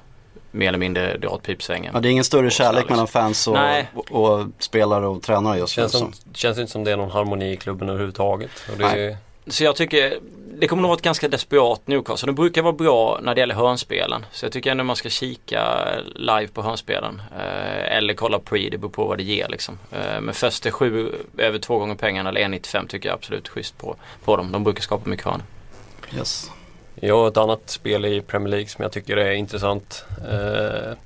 mer 0.50 0.68
eller 0.68 0.78
mindre 0.78 1.16
dra 1.16 1.28
åt 1.28 1.42
pipsvängen. 1.42 1.90
Ja, 1.94 2.00
det 2.00 2.08
är 2.08 2.10
ingen 2.10 2.24
större 2.24 2.50
kärlek 2.50 2.76
liksom. 2.76 2.94
mellan 2.94 3.08
fans 3.08 3.48
och, 3.48 3.58
och, 3.94 4.10
och, 4.10 4.46
spelare 4.58 5.06
och 5.06 5.22
tränare 5.22 5.58
just 5.58 5.72
känns 5.72 6.02
nu. 6.02 6.06
Känns 6.34 6.58
inte 6.58 6.72
som 6.72 6.84
det 6.84 6.92
är 6.92 6.96
någon 6.96 7.10
harmoni 7.10 7.52
i 7.52 7.56
klubben 7.56 7.88
överhuvudtaget. 7.88 8.50
Och 8.72 8.78
det 8.78 8.84
Nej. 8.84 9.16
Så 9.46 9.64
jag 9.64 9.76
tycker 9.76 10.18
det 10.58 10.68
kommer 10.68 10.82
nog 10.82 10.88
vara 10.88 10.96
ett 10.96 11.02
ganska 11.02 11.28
desperat 11.28 11.86
Newcastle. 11.86 12.26
De 12.26 12.34
brukar 12.34 12.62
vara 12.62 12.72
bra 12.72 13.18
när 13.22 13.34
det 13.34 13.40
gäller 13.40 13.54
hörnspelen. 13.54 14.26
Så 14.32 14.44
jag 14.44 14.52
tycker 14.52 14.70
ändå 14.70 14.84
man 14.84 14.96
ska 14.96 15.08
kika 15.08 15.88
live 16.14 16.48
på 16.48 16.62
hörnspelen. 16.62 17.22
Eh, 17.38 17.96
eller 17.96 18.14
kolla 18.14 18.38
pre, 18.38 18.68
det 18.70 18.78
beror 18.78 18.90
på 18.90 19.04
vad 19.04 19.18
det 19.18 19.24
ger 19.24 19.48
liksom. 19.48 19.78
Eh, 19.92 20.20
men 20.20 20.34
först 20.34 20.66
är 20.66 20.70
sju 20.70 21.12
över 21.38 21.58
två 21.58 21.78
gånger 21.78 21.94
pengarna 21.94 22.28
eller 22.28 22.40
1,95 22.40 22.86
tycker 22.86 23.08
jag 23.08 23.16
absolut 23.16 23.48
schysst 23.48 23.78
på, 23.78 23.96
på 24.24 24.36
dem. 24.36 24.52
De 24.52 24.64
brukar 24.64 24.82
skapa 24.82 25.08
mycket 25.08 25.26
hörn. 25.26 25.42
Yes. 26.16 26.50
Jag 26.94 27.18
har 27.18 27.28
ett 27.28 27.36
annat 27.36 27.70
spel 27.70 28.04
i 28.04 28.20
Premier 28.20 28.48
League 28.48 28.68
som 28.68 28.82
jag 28.82 28.92
tycker 28.92 29.16
är 29.16 29.32
intressant. 29.32 30.04
Eh, 30.30 30.96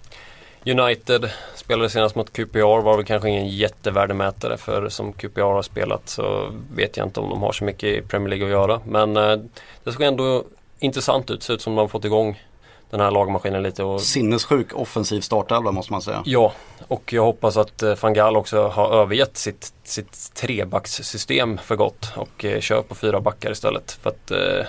United 0.66 1.30
spelade 1.54 1.90
senast 1.90 2.14
mot 2.14 2.32
QPR 2.32 2.82
var 2.82 2.96
väl 2.96 3.06
kanske 3.06 3.28
ingen 3.28 3.48
jättevärdemätare 3.48 4.56
för 4.56 4.88
som 4.88 5.12
QPR 5.12 5.40
har 5.40 5.62
spelat 5.62 6.08
så 6.08 6.52
vet 6.74 6.96
jag 6.96 7.06
inte 7.06 7.20
om 7.20 7.30
de 7.30 7.42
har 7.42 7.52
så 7.52 7.64
mycket 7.64 7.84
i 7.84 8.02
Premier 8.02 8.28
League 8.28 8.46
att 8.46 8.52
göra. 8.52 8.80
Men 8.84 9.16
eh, 9.16 9.36
det 9.84 9.92
såg 9.92 10.02
ändå 10.02 10.44
intressant 10.78 11.30
ut. 11.30 11.42
Ser 11.42 11.54
ut 11.54 11.62
som 11.62 11.74
de 11.74 11.80
har 11.80 11.88
fått 11.88 12.04
igång 12.04 12.42
den 12.90 13.00
här 13.00 13.10
lagmaskinen 13.10 13.62
lite. 13.62 13.82
Och... 13.84 14.02
Sinnessjuk 14.02 14.74
offensiv 14.74 15.20
startelva 15.20 15.72
måste 15.72 15.92
man 15.92 16.02
säga. 16.02 16.22
Ja, 16.24 16.52
och 16.88 17.12
jag 17.12 17.22
hoppas 17.22 17.56
att 17.56 17.82
eh, 17.82 17.94
van 18.00 18.14
Gaal 18.14 18.36
också 18.36 18.68
har 18.68 18.92
övergett 19.02 19.36
sitt, 19.36 19.72
sitt 19.84 20.34
trebackssystem 20.34 21.58
för 21.58 21.76
gott 21.76 22.12
och 22.16 22.44
eh, 22.44 22.60
kör 22.60 22.82
på 22.82 22.94
fyra 22.94 23.20
backar 23.20 23.50
istället. 23.50 23.92
För 23.92 24.10
att 24.10 24.30
eh, 24.30 24.66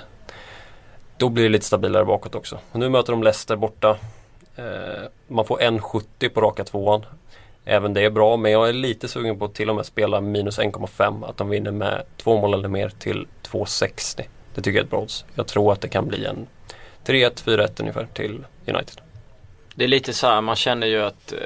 då 1.18 1.30
blir 1.30 1.44
det 1.44 1.50
lite 1.50 1.66
stabilare 1.66 2.06
bakåt 2.06 2.36
också. 2.36 2.60
Och 2.72 2.80
nu 2.80 2.90
möter 2.90 3.14
de 3.14 3.24
Leicester 3.24 3.56
borta. 3.56 3.98
Eh, 4.56 5.04
man 5.28 5.46
får 5.46 5.60
1,70 5.60 6.30
på 6.30 6.42
raka 6.42 6.64
tvåan. 6.64 7.06
Även 7.66 7.94
det 7.94 8.02
är 8.02 8.10
bra 8.10 8.38
men 8.38 8.52
jag 8.52 8.70
är 8.70 8.74
lite 8.74 9.08
sugen 9.08 9.40
på 9.40 9.46
att 9.46 9.54
till 9.54 9.70
och 9.70 9.76
med 9.76 9.86
spela 9.86 10.22
minus 10.22 10.60
1,5. 10.60 11.30
Att 11.30 11.38
de 11.38 11.50
vinner 11.50 11.72
med 11.72 12.04
två 12.18 12.42
mål 12.42 12.54
eller 12.54 12.70
mer 12.70 12.90
till 12.90 13.28
2,60. 13.44 14.24
Det 14.56 14.62
tycker 14.62 14.72
jag 14.72 14.78
är 14.78 14.84
ett 14.84 14.90
bra 14.90 15.00
odds. 15.00 15.26
Jag 15.36 15.48
tror 15.48 15.74
att 15.74 15.82
det 15.82 15.88
kan 15.88 16.08
bli 16.08 16.26
en 16.26 16.48
3-1, 17.06 17.44
4-1 17.44 17.80
ungefär 17.80 18.08
till 18.14 18.46
United. 18.66 19.02
Det 19.76 19.84
är 19.84 19.88
lite 19.88 20.14
så 20.14 20.28
här, 20.28 20.42
man 20.42 20.56
känner 20.56 20.88
ju 20.88 21.02
att 21.02 21.34
eh, 21.34 21.40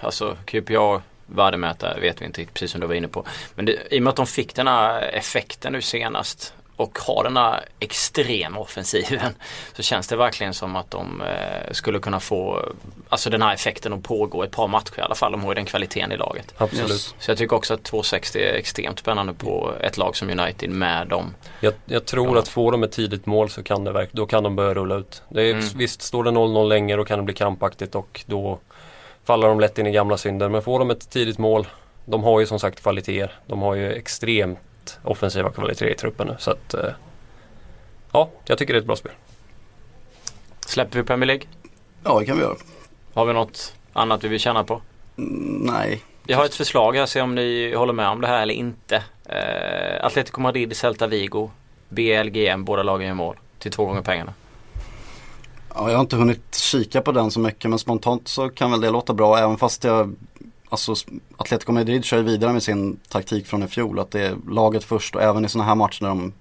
alltså 0.00 0.36
QPA 0.44 1.02
värdemätare 1.26 2.00
vet 2.00 2.20
vi 2.20 2.26
inte 2.26 2.40
riktigt 2.40 2.54
precis 2.54 2.70
som 2.70 2.80
du 2.80 2.86
var 2.86 2.94
inne 2.94 3.08
på. 3.08 3.24
Men 3.54 3.64
det, 3.64 3.78
i 3.90 3.98
och 3.98 4.02
med 4.02 4.10
att 4.10 4.16
de 4.16 4.26
fick 4.26 4.54
den 4.54 4.66
här 4.66 5.02
effekten 5.02 5.72
nu 5.72 5.82
senast 5.82 6.54
och 6.76 6.98
har 6.98 7.24
den 7.24 7.36
här 7.36 7.64
extrema 7.80 8.58
offensiven 8.58 9.34
så 9.72 9.82
känns 9.82 10.08
det 10.08 10.16
verkligen 10.16 10.54
som 10.54 10.76
att 10.76 10.90
de 10.90 11.20
eh, 11.20 11.72
skulle 11.72 11.98
kunna 11.98 12.20
få 12.20 12.68
alltså 13.08 13.30
den 13.30 13.42
här 13.42 13.54
effekten 13.54 13.92
att 13.92 14.02
pågå 14.02 14.42
ett 14.42 14.50
par 14.50 14.68
matcher 14.68 14.98
i 14.98 15.00
alla 15.00 15.14
fall. 15.14 15.32
De 15.32 15.42
har 15.42 15.50
ju 15.50 15.54
den 15.54 15.64
kvaliteten 15.64 16.12
i 16.12 16.16
laget. 16.16 16.54
Absolut. 16.56 16.90
Yes. 16.90 17.14
Så 17.18 17.30
jag 17.30 17.38
tycker 17.38 17.56
också 17.56 17.74
att 17.74 17.82
260 17.82 18.38
är 18.38 18.54
extremt 18.54 18.98
spännande 18.98 19.34
på 19.34 19.72
ett 19.80 19.96
lag 19.96 20.16
som 20.16 20.30
United 20.30 20.70
med 20.70 21.08
dem. 21.08 21.34
Jag, 21.60 21.74
jag 21.86 22.04
tror 22.04 22.36
ja. 22.36 22.38
att 22.38 22.48
får 22.48 22.72
de 22.72 22.82
ett 22.82 22.92
tidigt 22.92 23.26
mål 23.26 23.50
så 23.50 23.62
kan 23.62 23.84
det 23.84 24.08
då 24.12 24.26
kan 24.26 24.42
de 24.42 24.56
börja 24.56 24.74
rulla 24.74 24.94
ut. 24.94 25.22
Det 25.28 25.42
är, 25.42 25.54
mm. 25.54 25.64
Visst, 25.76 26.02
står 26.02 26.24
det 26.24 26.30
0-0 26.30 26.68
länge 26.68 26.96
då 26.96 27.04
kan 27.04 27.18
det 27.18 27.24
bli 27.24 27.34
krampaktigt 27.34 27.94
och 27.94 28.24
då 28.26 28.58
faller 29.24 29.48
de 29.48 29.60
lätt 29.60 29.78
in 29.78 29.86
i 29.86 29.92
gamla 29.92 30.16
synder. 30.16 30.48
Men 30.48 30.62
får 30.62 30.78
de 30.78 30.90
ett 30.90 31.10
tidigt 31.10 31.38
mål 31.38 31.66
de 32.04 32.24
har 32.24 32.40
ju 32.40 32.46
som 32.46 32.58
sagt 32.58 32.80
kvaliteter. 32.80 33.32
De 33.46 33.62
har 33.62 33.74
ju 33.74 33.92
extremt 33.92 34.58
offensiva 35.02 35.50
kvaliteter 35.50 35.92
i 35.92 35.94
truppen 35.94 36.26
nu. 36.26 36.36
Så 36.38 36.50
att, 36.50 36.74
eh, 36.74 36.90
ja, 38.12 38.30
jag 38.44 38.58
tycker 38.58 38.72
det 38.72 38.78
är 38.78 38.80
ett 38.80 38.86
bra 38.86 38.96
spel. 38.96 39.12
Släpper 40.66 40.98
vi 40.98 41.04
Premier 41.04 41.26
League? 41.26 41.46
Ja, 42.04 42.20
det 42.20 42.26
kan 42.26 42.36
vi 42.36 42.42
göra. 42.42 42.56
Har 43.14 43.26
vi 43.26 43.32
något 43.32 43.74
annat 43.92 44.24
vi 44.24 44.28
vill 44.28 44.40
känna 44.40 44.64
på? 44.64 44.82
Mm, 45.18 45.72
nej. 45.72 46.02
Jag 46.26 46.36
har 46.36 46.44
ett 46.44 46.54
förslag 46.54 46.96
här, 46.96 47.06
se 47.06 47.20
om 47.20 47.34
ni 47.34 47.74
håller 47.74 47.92
med 47.92 48.08
om 48.08 48.20
det 48.20 48.26
här 48.26 48.42
eller 48.42 48.54
inte. 48.54 48.96
Uh, 49.30 50.06
Atletico 50.06 50.40
Madrid, 50.40 50.76
Celta 50.76 51.06
Vigo, 51.06 51.50
BLGM, 51.88 52.64
båda 52.64 52.82
lagen 52.82 53.06
gör 53.06 53.14
mål 53.14 53.36
till 53.58 53.72
två 53.72 53.84
gånger 53.84 54.02
pengarna. 54.02 54.34
Ja, 55.74 55.90
jag 55.90 55.96
har 55.96 56.00
inte 56.00 56.16
hunnit 56.16 56.54
kika 56.54 57.00
på 57.00 57.12
den 57.12 57.30
så 57.30 57.40
mycket 57.40 57.70
men 57.70 57.78
spontant 57.78 58.28
så 58.28 58.48
kan 58.48 58.70
väl 58.70 58.80
det 58.80 58.90
låta 58.90 59.14
bra 59.14 59.38
även 59.38 59.58
fast 59.58 59.84
jag 59.84 60.14
Alltså 60.74 60.94
Atletico 61.36 61.72
Madrid 61.72 62.04
kör 62.04 62.16
ju 62.16 62.22
vidare 62.22 62.52
med 62.52 62.62
sin 62.62 63.00
taktik 63.08 63.46
från 63.46 63.62
i 63.62 63.68
fjol. 63.68 63.98
Att 63.98 64.10
det 64.10 64.20
är 64.20 64.36
laget 64.50 64.84
först 64.84 65.14
och 65.14 65.22
även 65.22 65.44
i 65.44 65.48
sådana 65.48 65.68
här 65.68 65.74
matcher 65.74 66.04
de 66.04 66.32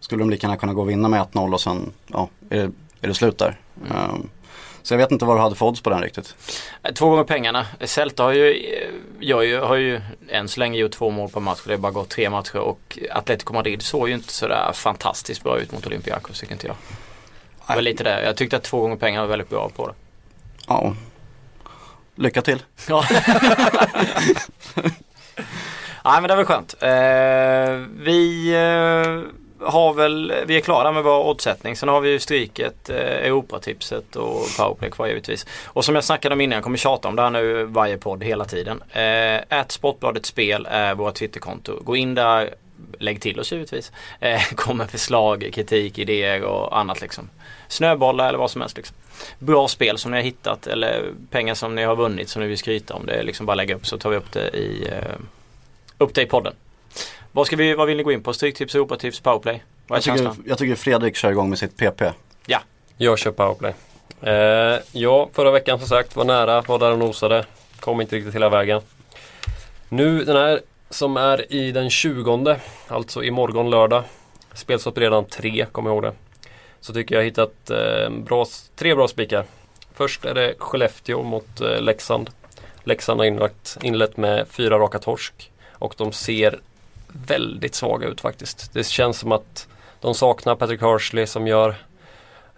skulle 0.00 0.22
de 0.22 0.30
lika 0.30 0.46
gärna 0.46 0.56
kunna 0.56 0.74
gå 0.74 0.80
och 0.80 0.90
vinna 0.90 1.08
med 1.08 1.20
1-0 1.20 1.52
och 1.52 1.60
sen 1.60 1.92
ja, 2.06 2.28
är, 2.50 2.56
det, 2.56 2.72
är 3.00 3.08
det 3.08 3.14
slut 3.14 3.38
där. 3.38 3.58
Mm. 3.90 4.10
Um, 4.10 4.28
så 4.82 4.94
jag 4.94 4.98
vet 4.98 5.12
inte 5.12 5.24
vad 5.24 5.36
du 5.36 5.40
hade 5.40 5.54
för 5.54 5.66
odds 5.66 5.80
på 5.80 5.90
den 5.90 6.02
riktigt. 6.02 6.36
Två 6.94 7.10
gånger 7.10 7.24
pengarna. 7.24 7.66
Celta 7.84 8.22
har 8.22 8.32
ju, 8.32 8.76
jag 9.20 9.66
har 9.66 9.76
ju 9.76 10.00
än 10.28 10.48
så 10.48 10.60
länge 10.60 10.78
gjort 10.78 10.92
två 10.92 11.10
mål 11.10 11.28
på 11.28 11.40
match. 11.40 11.60
Det 11.66 11.72
har 11.72 11.78
bara 11.78 11.92
gått 11.92 12.08
tre 12.08 12.30
matcher 12.30 12.56
och 12.56 12.98
Atletico 13.10 13.52
Madrid 13.52 13.82
såg 13.82 14.08
ju 14.08 14.14
inte 14.14 14.32
sådär 14.32 14.70
fantastiskt 14.74 15.42
bra 15.42 15.58
ut 15.58 15.72
mot 15.72 15.86
Olympiakos 15.86 16.40
tycker 16.40 16.52
inte 16.52 16.66
jag. 16.66 16.76
Det 17.66 17.74
var 17.74 17.82
lite 17.82 18.04
det. 18.04 18.24
Jag 18.24 18.36
tyckte 18.36 18.56
att 18.56 18.62
två 18.62 18.80
gånger 18.80 18.96
pengarna 18.96 19.22
var 19.22 19.30
väldigt 19.30 19.50
bra 19.50 19.70
på 19.76 19.86
det. 19.86 19.94
Ja, 20.66 20.94
Lycka 22.20 22.42
till! 22.42 22.62
Ja. 22.88 23.04
Nej 26.04 26.20
men 26.20 26.28
det 26.28 26.36
var 26.36 26.44
skönt. 26.44 26.74
Eh, 26.80 27.88
vi 28.04 28.50
eh, 28.54 29.68
har 29.68 29.94
väl, 29.94 30.34
vi 30.46 30.56
är 30.56 30.60
klara 30.60 30.92
med 30.92 31.02
vår 31.02 31.28
oddsättning. 31.28 31.76
Sen 31.76 31.88
har 31.88 32.00
vi 32.00 32.10
ju 32.10 32.18
stryket, 32.18 32.90
eh, 32.90 32.96
Europatipset 32.96 34.16
och 34.16 34.46
powerplay 34.58 34.90
kvar 34.90 35.06
givetvis. 35.06 35.46
Och 35.66 35.84
som 35.84 35.94
jag 35.94 36.04
snackade 36.04 36.32
om 36.32 36.40
innan, 36.40 36.54
jag 36.56 36.64
kommer 36.64 36.78
tjata 36.78 37.08
om 37.08 37.16
det 37.16 37.22
här 37.22 37.30
nu 37.30 37.64
varje 37.64 37.96
podd 37.96 38.24
hela 38.24 38.44
tiden. 38.44 38.82
Eh, 38.90 39.64
Sportbladet 39.68 40.26
Spel 40.26 40.66
är 40.70 40.94
vårt 40.94 41.14
Twitterkonto. 41.14 41.82
Gå 41.82 41.96
in 41.96 42.14
där, 42.14 42.54
lägg 42.98 43.20
till 43.20 43.40
oss 43.40 43.52
givetvis. 43.52 43.92
Eh, 44.20 44.42
kom 44.54 44.76
med 44.76 44.90
förslag, 44.90 45.50
kritik, 45.52 45.98
idéer 45.98 46.42
och 46.42 46.78
annat 46.78 47.00
liksom. 47.00 47.30
Snöbollar 47.68 48.28
eller 48.28 48.38
vad 48.38 48.50
som 48.50 48.60
helst 48.60 48.76
liksom 48.76 48.96
bra 49.38 49.68
spel 49.68 49.98
som 49.98 50.10
ni 50.10 50.16
har 50.16 50.24
hittat 50.24 50.66
eller 50.66 51.12
pengar 51.30 51.54
som 51.54 51.74
ni 51.74 51.82
har 51.82 51.96
vunnit 51.96 52.28
som 52.28 52.42
ni 52.42 52.48
vill 52.48 52.58
skryta 52.58 52.94
om. 52.94 53.06
Det 53.06 53.12
är 53.12 53.22
liksom 53.22 53.46
bara 53.46 53.54
lägga 53.54 53.74
upp 53.74 53.86
så 53.86 53.98
tar 53.98 54.10
vi 54.10 54.16
upp 54.16 54.32
det 54.32 54.48
i, 54.48 54.88
uh, 54.88 55.20
upp 55.98 56.14
det 56.14 56.22
i 56.22 56.26
podden. 56.26 56.54
Vad, 57.32 57.46
ska 57.46 57.56
vi, 57.56 57.74
vad 57.74 57.86
vill 57.86 57.96
ni 57.96 58.02
gå 58.02 58.12
in 58.12 58.22
på? 58.22 58.32
Stryktips, 58.32 58.74
Europatips, 58.74 59.20
powerplay? 59.20 59.62
Vad 59.86 59.98
är 59.98 60.10
jag, 60.10 60.18
tycker, 60.18 60.48
jag 60.48 60.58
tycker 60.58 60.74
Fredrik 60.74 61.16
kör 61.16 61.30
igång 61.30 61.48
med 61.48 61.58
sitt 61.58 61.76
PP. 61.76 62.02
Ja. 62.46 62.60
Jag 62.96 63.18
kör 63.18 63.30
powerplay. 63.30 63.74
Eh, 64.22 64.78
ja, 64.92 65.28
förra 65.32 65.50
veckan 65.50 65.78
som 65.78 65.88
sagt 65.88 66.16
var 66.16 66.24
nära, 66.24 66.62
var 66.62 66.78
där 66.78 66.92
och 66.92 66.98
nosade. 66.98 67.44
Kom 67.80 68.00
inte 68.00 68.16
riktigt 68.16 68.34
hela 68.34 68.48
vägen. 68.48 68.80
Nu 69.88 70.24
den 70.24 70.36
här 70.36 70.60
som 70.90 71.16
är 71.16 71.52
i 71.52 71.72
den 71.72 71.90
20 71.90 72.56
alltså 72.88 73.24
imorgon 73.24 73.70
lördag. 73.70 74.04
Spelstopp 74.54 74.98
redan 74.98 75.24
tre, 75.24 75.66
kom 75.72 75.86
ihåg 75.86 76.02
det 76.02 76.12
så 76.80 76.92
tycker 76.92 77.14
jag 77.14 77.24
hittat 77.24 77.70
eh, 77.70 78.10
bra, 78.10 78.46
tre 78.76 78.94
bra 78.94 79.08
spikar. 79.08 79.44
Först 79.94 80.24
är 80.24 80.34
det 80.34 80.54
Skellefteå 80.58 81.22
mot 81.22 81.60
eh, 81.60 81.80
Leksand. 81.80 82.30
Leksand 82.84 83.20
har 83.20 83.24
inlagt, 83.24 83.78
inlett 83.82 84.16
med 84.16 84.48
fyra 84.48 84.78
raka 84.78 84.98
torsk 84.98 85.50
och 85.72 85.94
de 85.96 86.12
ser 86.12 86.60
väldigt 87.08 87.74
svaga 87.74 88.08
ut 88.08 88.20
faktiskt. 88.20 88.72
Det 88.72 88.86
känns 88.86 89.18
som 89.18 89.32
att 89.32 89.68
de 90.00 90.14
saknar 90.14 90.54
Patrick 90.54 90.80
Hersley 90.80 91.26
som 91.26 91.46
gör 91.46 91.74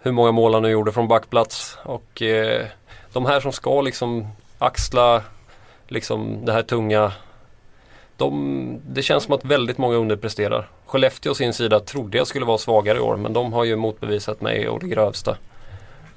hur 0.01 0.11
många 0.11 0.31
mål 0.31 0.53
han 0.53 0.63
nu 0.63 0.69
gjorde 0.69 0.91
från 0.91 1.07
backplats. 1.07 1.77
Och 1.83 2.21
eh, 2.21 2.65
de 3.13 3.25
här 3.25 3.39
som 3.39 3.51
ska 3.51 3.81
liksom 3.81 4.27
axla 4.57 5.23
liksom 5.87 6.45
det 6.45 6.53
här 6.53 6.63
tunga 6.63 7.11
de, 8.23 8.81
det 8.87 9.01
känns 9.01 9.23
som 9.23 9.33
att 9.33 9.45
väldigt 9.45 9.77
många 9.77 9.95
underpresterar. 9.95 10.69
Skellefteå 10.85 11.31
å 11.31 11.35
sin 11.35 11.53
sida 11.53 11.79
trodde 11.79 12.17
jag 12.17 12.27
skulle 12.27 12.45
vara 12.45 12.57
svagare 12.57 12.97
i 12.97 13.01
år 13.01 13.17
men 13.17 13.33
de 13.33 13.53
har 13.53 13.63
ju 13.63 13.75
motbevisat 13.75 14.41
mig 14.41 14.67
och 14.67 14.79
det 14.79 14.87
grövsta. 14.87 15.37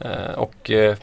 Eh, 0.01 0.35
och 0.37 0.71
eh, 0.71 0.97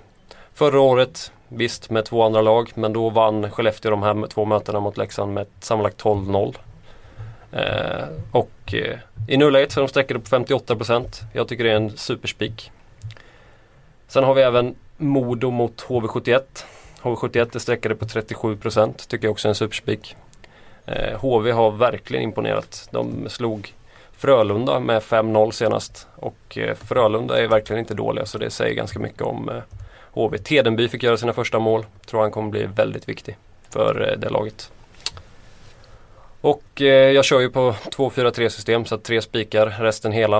förra 0.53 0.79
året, 0.79 1.31
visst 1.47 1.89
med 1.89 2.05
två 2.05 2.23
andra 2.23 2.41
lag, 2.41 2.71
men 2.75 2.93
då 2.93 3.09
vann 3.09 3.51
Skellefteå 3.51 3.91
de 3.91 4.03
här 4.03 4.27
två 4.27 4.45
mötena 4.45 4.79
mot 4.79 4.97
Leksand 4.97 5.33
med 5.33 5.47
sammanlagt 5.59 6.03
12-0. 6.03 6.55
Eh, 7.51 8.07
och 8.31 8.73
eh, 8.73 8.97
i 9.27 9.37
nuläget 9.37 9.71
så 9.71 9.79
är 9.79 9.81
de 9.81 9.89
sträckade 9.89 10.19
på 10.19 10.25
58%. 10.25 11.23
Jag 11.33 11.47
tycker 11.47 11.63
det 11.63 11.71
är 11.71 11.75
en 11.75 11.97
superspik. 11.97 12.71
Sen 14.07 14.23
har 14.23 14.33
vi 14.33 14.41
även 14.41 14.75
Modo 14.97 15.51
mot 15.51 15.85
HV71. 15.87 16.41
HV71 17.01 17.55
är 17.55 17.59
sträckade 17.59 17.95
på 17.95 18.05
37% 18.05 19.07
tycker 19.07 19.25
jag 19.25 19.31
också 19.31 19.47
är 19.47 19.49
en 19.49 19.55
superspik. 19.55 20.15
Eh, 20.85 21.19
HV 21.19 21.51
har 21.51 21.71
verkligen 21.71 22.23
imponerat. 22.23 22.89
De 22.91 23.29
slog 23.29 23.73
Frölunda 24.17 24.79
med 24.79 25.01
5-0 25.01 25.51
senast 25.51 26.07
och 26.15 26.57
eh, 26.57 26.75
Frölunda 26.75 27.43
är 27.43 27.47
verkligen 27.47 27.79
inte 27.79 27.93
dåliga 27.93 28.25
så 28.25 28.37
det 28.37 28.49
säger 28.49 28.75
ganska 28.75 28.99
mycket 28.99 29.21
om 29.21 29.49
eh, 29.49 29.61
HV. 30.11 30.37
Tedenby 30.37 30.87
fick 30.87 31.03
göra 31.03 31.17
sina 31.17 31.33
första 31.33 31.59
mål. 31.59 31.85
Tror 32.05 32.21
han 32.21 32.31
kommer 32.31 32.49
bli 32.49 32.65
väldigt 32.65 33.09
viktig 33.09 33.37
för 33.69 34.09
eh, 34.09 34.19
det 34.19 34.29
laget. 34.29 34.71
Och 36.41 36.81
eh, 36.81 37.11
jag 37.11 37.25
kör 37.25 37.39
ju 37.39 37.49
på 37.49 37.71
2-4-3 37.71 38.49
system 38.49 38.85
så 38.85 38.95
att 38.95 39.03
tre 39.03 39.21
spikar, 39.21 39.67
resten 39.79 40.11
hela. 40.11 40.37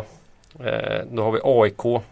Eh, 0.60 1.02
då 1.12 1.24
har 1.24 1.32
vi 1.32 1.40
AIK. 1.44 2.04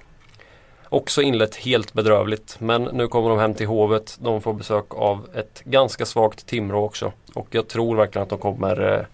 Också 0.93 1.21
inlett 1.21 1.55
helt 1.55 1.93
bedrövligt 1.93 2.55
men 2.59 2.83
nu 2.83 3.07
kommer 3.07 3.29
de 3.29 3.39
hem 3.39 3.53
till 3.53 3.67
Hovet. 3.67 4.17
De 4.19 4.41
får 4.41 4.53
besök 4.53 4.85
av 4.95 5.27
ett 5.35 5.61
ganska 5.63 6.05
svagt 6.05 6.47
Timrå 6.47 6.83
också. 6.85 7.11
Och 7.33 7.47
jag 7.51 7.67
tror 7.67 7.95
verkligen 7.95 8.23
att 8.23 8.29
de 8.29 8.39
kommer 8.39 8.93
eh, 8.93 9.05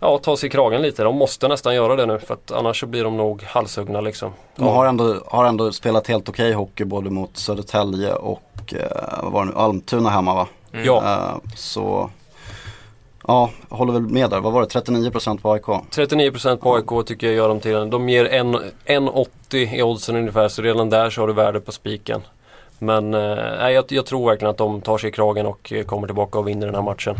ja, 0.00 0.18
ta 0.18 0.36
sig 0.36 0.46
i 0.46 0.50
kragen 0.50 0.82
lite. 0.82 1.02
De 1.02 1.16
måste 1.16 1.48
nästan 1.48 1.74
göra 1.74 1.96
det 1.96 2.06
nu 2.06 2.18
för 2.18 2.34
att 2.34 2.50
annars 2.50 2.80
så 2.80 2.86
blir 2.86 3.04
de 3.04 3.16
nog 3.16 3.42
halshuggna 3.42 4.00
liksom. 4.00 4.32
De 4.56 4.66
har 4.66 4.86
ändå, 4.86 5.22
har 5.26 5.44
ändå 5.44 5.72
spelat 5.72 6.06
helt 6.06 6.28
okej 6.28 6.44
okay 6.44 6.54
hockey 6.54 6.84
både 6.84 7.10
mot 7.10 7.36
Södertälje 7.36 8.14
och 8.14 8.74
eh, 8.74 9.22
vad 9.22 9.32
var 9.32 9.44
det 9.44 9.50
nu, 9.50 9.56
Almtuna 9.56 10.10
hemma 10.10 10.34
va? 10.34 10.48
Mm. 10.72 10.86
Ja. 10.86 11.02
Eh, 11.04 11.50
så 11.56 12.10
Ja, 13.26 13.50
jag 13.68 13.76
håller 13.76 13.92
väl 13.92 14.02
med 14.02 14.30
där. 14.30 14.40
Vad 14.40 14.52
var 14.52 14.60
det? 14.60 14.66
39% 14.66 15.40
på 15.40 15.52
AIK? 15.52 15.64
39% 15.64 16.56
på 16.56 16.74
AIK 16.74 17.06
tycker 17.06 17.26
jag 17.26 17.36
gör 17.36 17.48
dem 17.48 17.60
till 17.60 17.74
en. 17.74 17.90
De 17.90 18.08
ger 18.08 18.24
1,80 18.24 19.74
i 19.74 19.82
oddsen 19.82 20.16
ungefär 20.16 20.48
så 20.48 20.62
redan 20.62 20.90
där 20.90 21.10
så 21.10 21.22
har 21.22 21.28
du 21.28 21.32
värde 21.32 21.60
på 21.60 21.72
spiken. 21.72 22.22
Men 22.78 23.14
eh, 23.14 23.70
jag, 23.70 23.84
jag, 23.88 24.06
tror 24.06 24.26
verkligen 24.30 24.50
att 24.50 24.58
de 24.58 24.80
tar 24.80 24.98
sig 24.98 25.08
i 25.08 25.12
kragen 25.12 25.46
och 25.46 25.72
eh, 25.72 25.84
kommer 25.84 26.06
tillbaka 26.06 26.38
och 26.38 26.48
vinner 26.48 26.66
den 26.66 26.74
här 26.74 26.82
matchen. 26.82 27.16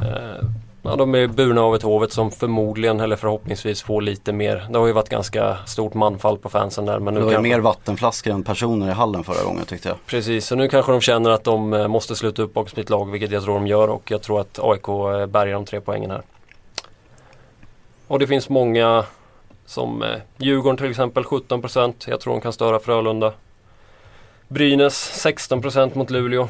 Eh, 0.00 0.48
Ja, 0.88 0.96
de 0.96 1.14
är 1.14 1.26
burna 1.26 1.60
av 1.60 1.74
ett 1.74 1.82
Hovet 1.82 2.12
som 2.12 2.30
förmodligen 2.30 3.00
eller 3.00 3.16
förhoppningsvis 3.16 3.82
får 3.82 4.02
lite 4.02 4.32
mer. 4.32 4.66
Det 4.70 4.78
har 4.78 4.86
ju 4.86 4.92
varit 4.92 5.08
ganska 5.08 5.56
stort 5.66 5.94
manfall 5.94 6.38
på 6.38 6.48
fansen 6.48 6.84
där. 6.84 6.98
Men 6.98 7.14
nu 7.14 7.20
det 7.20 7.26
var 7.26 7.32
kanske... 7.32 7.48
mer 7.48 7.60
vattenflaskor 7.60 8.32
än 8.32 8.44
personer 8.44 8.88
i 8.88 8.92
hallen 8.92 9.24
förra 9.24 9.44
gången 9.44 9.64
tyckte 9.64 9.88
jag. 9.88 9.98
Precis, 10.06 10.46
så 10.46 10.54
nu 10.54 10.68
kanske 10.68 10.92
de 10.92 11.00
känner 11.00 11.30
att 11.30 11.44
de 11.44 11.72
eh, 11.72 11.88
måste 11.88 12.16
sluta 12.16 12.42
upp 12.42 12.54
bakom 12.54 12.70
sitt 12.70 12.90
lag, 12.90 13.10
vilket 13.10 13.30
jag 13.30 13.42
tror 13.42 13.54
de 13.54 13.66
gör 13.66 13.88
och 13.88 14.10
jag 14.10 14.22
tror 14.22 14.40
att 14.40 14.58
AIK 14.62 14.88
eh, 14.88 15.26
bärgar 15.26 15.52
de 15.52 15.64
tre 15.64 15.80
poängen 15.80 16.10
här. 16.10 16.22
Och 18.06 18.18
det 18.18 18.26
finns 18.26 18.48
många 18.48 19.04
som 19.66 20.02
eh, 20.02 20.08
Djurgården 20.36 20.76
till 20.76 20.90
exempel 20.90 21.24
17%. 21.24 21.94
Jag 22.06 22.20
tror 22.20 22.32
de 22.32 22.40
kan 22.40 22.52
störa 22.52 22.78
Frölunda. 22.78 23.32
Brynäs 24.48 25.26
16% 25.26 25.98
mot 25.98 26.10
Luleå. 26.10 26.48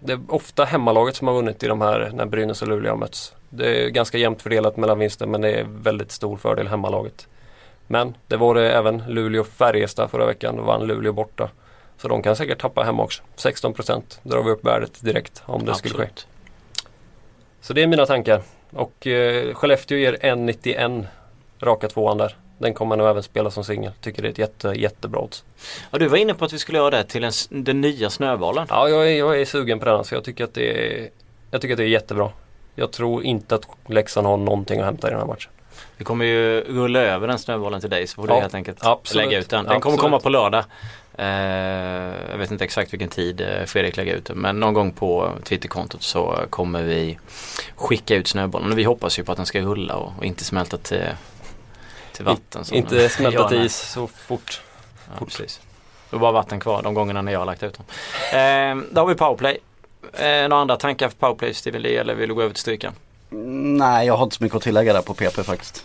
Det 0.00 0.12
är 0.12 0.20
ofta 0.28 0.64
hemmalaget 0.64 1.16
som 1.16 1.28
har 1.28 1.34
vunnit 1.34 1.62
i 1.62 1.66
de 1.66 1.80
här 1.80 2.10
när 2.14 2.26
Brynäs 2.26 2.62
och 2.62 2.68
Luleå 2.68 2.92
har 2.92 2.96
mötts. 2.96 3.34
Det 3.50 3.84
är 3.84 3.88
ganska 3.88 4.18
jämnt 4.18 4.42
fördelat 4.42 4.76
mellan 4.76 4.98
vinster 4.98 5.26
men 5.26 5.40
det 5.40 5.50
är 5.50 5.64
väldigt 5.68 6.12
stor 6.12 6.36
fördel 6.36 6.68
hemmalaget. 6.68 7.28
Men 7.86 8.14
det 8.26 8.36
var 8.36 8.54
det 8.54 8.72
även 8.72 9.02
Luleå-Färjestad 9.02 10.08
förra 10.08 10.26
veckan. 10.26 10.56
Då 10.56 10.62
vann 10.62 10.86
Luleå 10.86 11.12
borta. 11.12 11.50
Så 11.96 12.08
de 12.08 12.22
kan 12.22 12.36
säkert 12.36 12.60
tappa 12.60 12.82
hemma 12.82 13.02
också. 13.02 13.22
16% 13.36 14.02
drar 14.22 14.42
vi 14.42 14.50
upp 14.50 14.64
värdet 14.64 15.00
direkt 15.00 15.42
om 15.46 15.64
det 15.64 15.70
Absolut. 15.70 15.92
skulle 15.92 16.06
ske. 16.06 16.12
Så 17.60 17.72
det 17.72 17.82
är 17.82 17.86
mina 17.86 18.06
tankar. 18.06 18.42
Och 18.70 19.06
eh, 19.06 19.54
Skellefteå 19.54 19.98
ger 19.98 20.12
1,91 20.12 21.06
raka 21.60 21.88
tvåan 21.88 22.18
där. 22.18 22.36
Den 22.58 22.74
kommer 22.74 22.96
nog 22.96 23.08
även 23.08 23.22
spela 23.22 23.50
som 23.50 23.64
singel. 23.64 23.92
Tycker 24.00 24.22
det 24.22 24.28
är 24.28 24.32
ett 24.32 24.38
jätte, 24.38 24.68
jättebra 24.68 25.20
odds. 25.20 25.44
Ja, 25.90 25.98
du 25.98 26.08
var 26.08 26.18
inne 26.18 26.34
på 26.34 26.44
att 26.44 26.52
vi 26.52 26.58
skulle 26.58 26.78
göra 26.78 26.90
det 26.90 27.04
till 27.04 27.24
en, 27.24 27.32
den 27.48 27.80
nya 27.80 28.10
snöbollen. 28.10 28.66
Ja, 28.70 28.88
jag 28.88 29.10
är, 29.10 29.18
jag 29.18 29.40
är 29.40 29.44
sugen 29.44 29.78
på 29.78 29.84
den. 29.84 30.04
Så 30.04 30.14
jag 30.14 30.24
tycker 30.24 30.44
att 30.44 30.54
det 30.54 30.98
är, 30.98 31.08
jag 31.50 31.60
tycker 31.60 31.74
att 31.74 31.78
det 31.78 31.84
är 31.84 31.88
jättebra. 31.88 32.30
Jag 32.74 32.90
tror 32.90 33.24
inte 33.24 33.54
att 33.54 33.68
Leksand 33.86 34.26
har 34.26 34.36
någonting 34.36 34.80
att 34.80 34.86
hämta 34.86 35.08
i 35.08 35.10
den 35.10 35.20
här 35.20 35.26
matchen. 35.26 35.50
Vi 35.96 36.04
kommer 36.04 36.24
ju 36.24 36.60
rulla 36.60 37.00
över 37.00 37.28
den 37.28 37.38
snöbollen 37.38 37.80
till 37.80 37.90
dig 37.90 38.06
så 38.06 38.14
får 38.14 38.28
du 38.28 38.34
helt 38.34 38.54
enkelt 38.54 38.78
absolut, 38.80 39.24
lägga 39.24 39.38
ut 39.38 39.50
den. 39.50 39.64
Den 39.64 39.80
kommer 39.80 39.96
komma 39.96 40.20
på 40.20 40.28
lördag. 40.28 40.64
Eh, 41.18 41.26
jag 42.30 42.38
vet 42.38 42.50
inte 42.50 42.64
exakt 42.64 42.92
vilken 42.92 43.08
tid 43.08 43.40
eh, 43.40 43.64
Fredrik 43.66 43.96
lägger 43.96 44.14
ut 44.14 44.24
den 44.24 44.38
men 44.38 44.60
någon 44.60 44.74
gång 44.74 44.92
på 44.92 45.32
Twitterkontot 45.44 46.02
så 46.02 46.38
kommer 46.50 46.82
vi 46.82 47.18
skicka 47.76 48.14
ut 48.14 48.28
snöbollen. 48.28 48.76
Vi 48.76 48.84
hoppas 48.84 49.18
ju 49.18 49.24
på 49.24 49.32
att 49.32 49.36
den 49.36 49.46
ska 49.46 49.60
rulla 49.60 49.96
och, 49.96 50.12
och 50.18 50.24
inte 50.24 50.44
smälta 50.44 50.76
till, 50.76 51.04
till 52.18 52.24
vatten. 52.24 52.64
I, 52.72 52.76
inte 52.76 53.08
smälta 53.08 53.48
till 53.48 53.64
is 53.64 53.76
så 53.76 54.06
fort. 54.06 54.60
Ja, 55.06 55.18
fort. 55.18 55.28
Precis. 55.28 55.60
Det 56.10 56.16
är 56.16 56.20
bara 56.20 56.32
vatten 56.32 56.60
kvar 56.60 56.82
de 56.82 56.94
gångerna 56.94 57.22
när 57.22 57.32
jag 57.32 57.38
har 57.38 57.46
lagt 57.46 57.62
ut 57.62 57.74
dem. 57.74 57.86
Eh, 58.40 58.84
då 58.90 59.00
har 59.00 59.06
vi 59.06 59.14
powerplay. 59.14 59.58
Eh, 60.12 60.48
några 60.48 60.60
andra 60.62 60.76
tankar 60.76 61.08
för 61.08 61.16
powerplay 61.16 61.54
Steven 61.54 61.82
Lee 61.82 62.00
eller 62.00 62.14
vill 62.14 62.28
du 62.28 62.34
gå 62.34 62.42
över 62.42 62.54
till 62.54 62.60
strykan? 62.60 62.92
Nej, 63.78 64.06
jag 64.06 64.16
har 64.16 64.24
inte 64.24 64.36
så 64.36 64.42
mycket 64.42 64.56
att 64.56 64.62
tillägga 64.62 64.92
där 64.92 65.02
på 65.02 65.14
PP 65.14 65.44
faktiskt. 65.44 65.84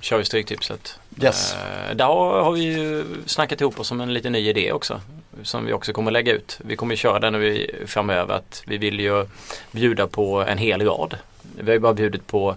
Kör 0.00 0.18
vi 0.18 0.24
stryktipset. 0.24 0.98
Yes. 1.22 1.54
Eh, 1.54 1.96
där 1.96 2.04
har, 2.04 2.52
vi 2.52 2.60
ju 2.60 3.04
snackat 3.26 3.60
ihop 3.60 3.80
oss 3.80 3.90
om 3.90 4.00
en 4.00 4.14
liten 4.14 4.32
ny 4.32 4.48
idé 4.48 4.72
också. 4.72 5.00
Som 5.42 5.66
vi 5.66 5.72
också 5.72 5.92
kommer 5.92 6.10
lägga 6.10 6.32
ut. 6.32 6.58
Vi 6.64 6.76
kommer 6.76 6.96
köra 6.96 7.18
den 7.18 7.40
vi, 7.40 7.74
framöver. 7.86 8.34
Att 8.34 8.62
vi 8.66 8.78
vill 8.78 9.00
ju 9.00 9.26
bjuda 9.70 10.06
på 10.06 10.40
en 10.40 10.58
hel 10.58 10.82
rad. 10.82 11.18
Vi 11.56 11.66
har 11.66 11.72
ju 11.72 11.78
bara 11.78 11.94
bjudit 11.94 12.26
på 12.26 12.56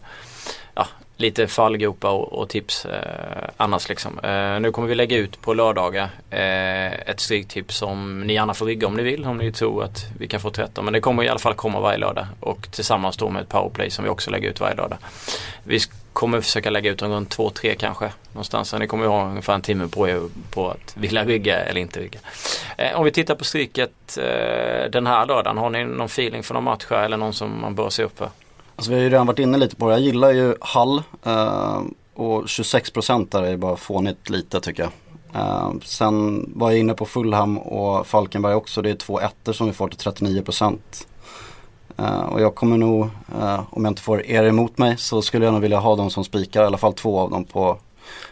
ja, 0.74 0.88
lite 1.22 1.48
fallgropar 1.48 2.10
och, 2.10 2.34
och 2.34 2.50
tips 2.50 2.86
eh, 2.86 3.50
annars 3.58 3.90
liksom. 3.90 4.20
Eh, 4.20 4.60
nu 4.60 4.72
kommer 4.72 4.88
vi 4.88 4.96
lägga 4.96 5.18
ut 5.18 5.42
på 5.42 5.54
lördagar 5.54 6.10
eh, 6.30 7.10
ett 7.10 7.20
stryktips 7.20 7.78
som 7.78 8.22
ni 8.22 8.34
gärna 8.34 8.54
får 8.54 8.66
rigga 8.66 8.88
om 8.88 8.94
ni 8.94 9.04
vill. 9.04 9.26
Om 9.26 9.38
ni 9.38 9.52
tror 9.52 9.84
att 9.84 10.06
vi 10.20 10.28
kan 10.28 10.40
få 10.40 10.50
13. 10.50 10.86
Men 10.86 10.94
det 10.94 11.00
kommer 11.00 11.24
i 11.24 11.30
alla 11.30 11.40
fall 11.40 11.54
komma 11.54 11.80
varje 11.80 11.98
lördag. 11.98 12.26
Och 12.40 12.72
tillsammans 12.72 13.18
då 13.18 13.30
med 13.30 13.42
ett 13.42 13.50
powerplay 13.50 13.90
som 13.90 14.04
vi 14.04 14.10
också 14.10 14.32
lägger 14.32 14.50
ut 14.50 14.60
varje 14.60 14.76
lördag. 14.76 14.98
Vi 15.64 15.80
kommer 16.14 16.42
försöka 16.42 16.70
lägga 16.70 16.92
ut 16.92 17.02
runt 17.02 17.38
2-3 17.38 17.76
kanske. 17.76 18.12
Någonstans. 18.32 18.70
Så 18.70 18.78
ni 18.78 18.88
kommer 18.88 19.06
ha 19.06 19.30
ungefär 19.30 19.54
en 19.54 19.62
timme 19.62 19.88
på 19.88 20.10
er 20.10 20.22
på 20.52 20.70
att 20.70 20.98
vilja 20.98 21.26
rygga 21.26 21.60
eller 21.60 21.82
inte 21.82 22.00
rygga. 22.00 22.20
Eh, 22.78 23.00
om 23.00 23.06
vi 23.06 23.12
tittar 23.12 23.36
på 23.36 23.44
stryket 23.44 24.18
eh, 24.18 24.92
den 24.92 25.08
här 25.08 25.26
lördagen. 25.26 25.58
Har 25.58 25.70
ni 25.70 25.84
någon 25.84 26.06
feeling 26.06 26.44
för 26.44 26.54
någon 26.54 26.64
match 26.64 26.92
eller 26.92 27.18
någon 27.18 27.34
som 27.34 27.62
man 27.62 27.76
bör 27.76 27.90
se 27.90 28.04
upp 28.04 28.18
för? 28.18 28.30
Alltså 28.82 28.91
vi 28.91 28.98
har 28.98 29.04
ju 29.04 29.10
redan 29.10 29.28
varit 29.28 29.39
inne 29.39 29.58
lite 29.58 29.76
på 29.76 29.88
det. 29.88 29.94
Jag 29.94 30.02
gillar 30.02 30.32
ju 30.32 30.56
Hall 30.62 31.04
eh, 31.26 31.82
och 32.13 32.46
26% 32.46 33.28
där 33.32 33.44
är 33.44 33.58
bara 33.58 33.76
fånigt 33.76 34.30
lite 34.30 34.62
tycker 34.62 34.84
jag. 34.84 34.91
Eh, 35.41 35.72
sen 35.84 36.46
var 36.56 36.72
jag 36.72 36.80
inne 36.80 36.94
på 36.94 37.06
Fulham 37.06 37.58
och 37.58 38.08
Falkenberg 38.08 38.54
också. 38.54 38.82
Det 38.82 38.89
är 38.89 38.96
två 38.96 39.20
ettor 39.20 39.54
som 39.54 39.67
vi 39.67 39.74
får 39.74 39.88
till 39.88 40.12
39%. 40.12 40.80
Eh, 41.98 42.22
och 42.22 42.41
jag 42.41 42.56
kommer 42.56 42.78
nog, 42.78 43.10
eh, 43.41 43.62
om 43.70 43.86
jag 43.86 43.91
inte 43.91 44.02
får 44.02 44.26
er 44.26 44.44
emot 44.44 44.78
mig, 44.78 44.98
så 44.98 45.22
skulle 45.22 45.46
jag 45.46 45.52
nog 45.52 45.62
vilja 45.62 45.80
ha 45.80 45.96
dem 45.96 46.10
som 46.10 46.24
spikar, 46.24 46.63
i 46.63 46.65
alla 46.65 46.78
fall 46.78 46.94
två 46.94 47.20
av 47.20 47.32
dem 47.32 47.44
på 47.44 47.78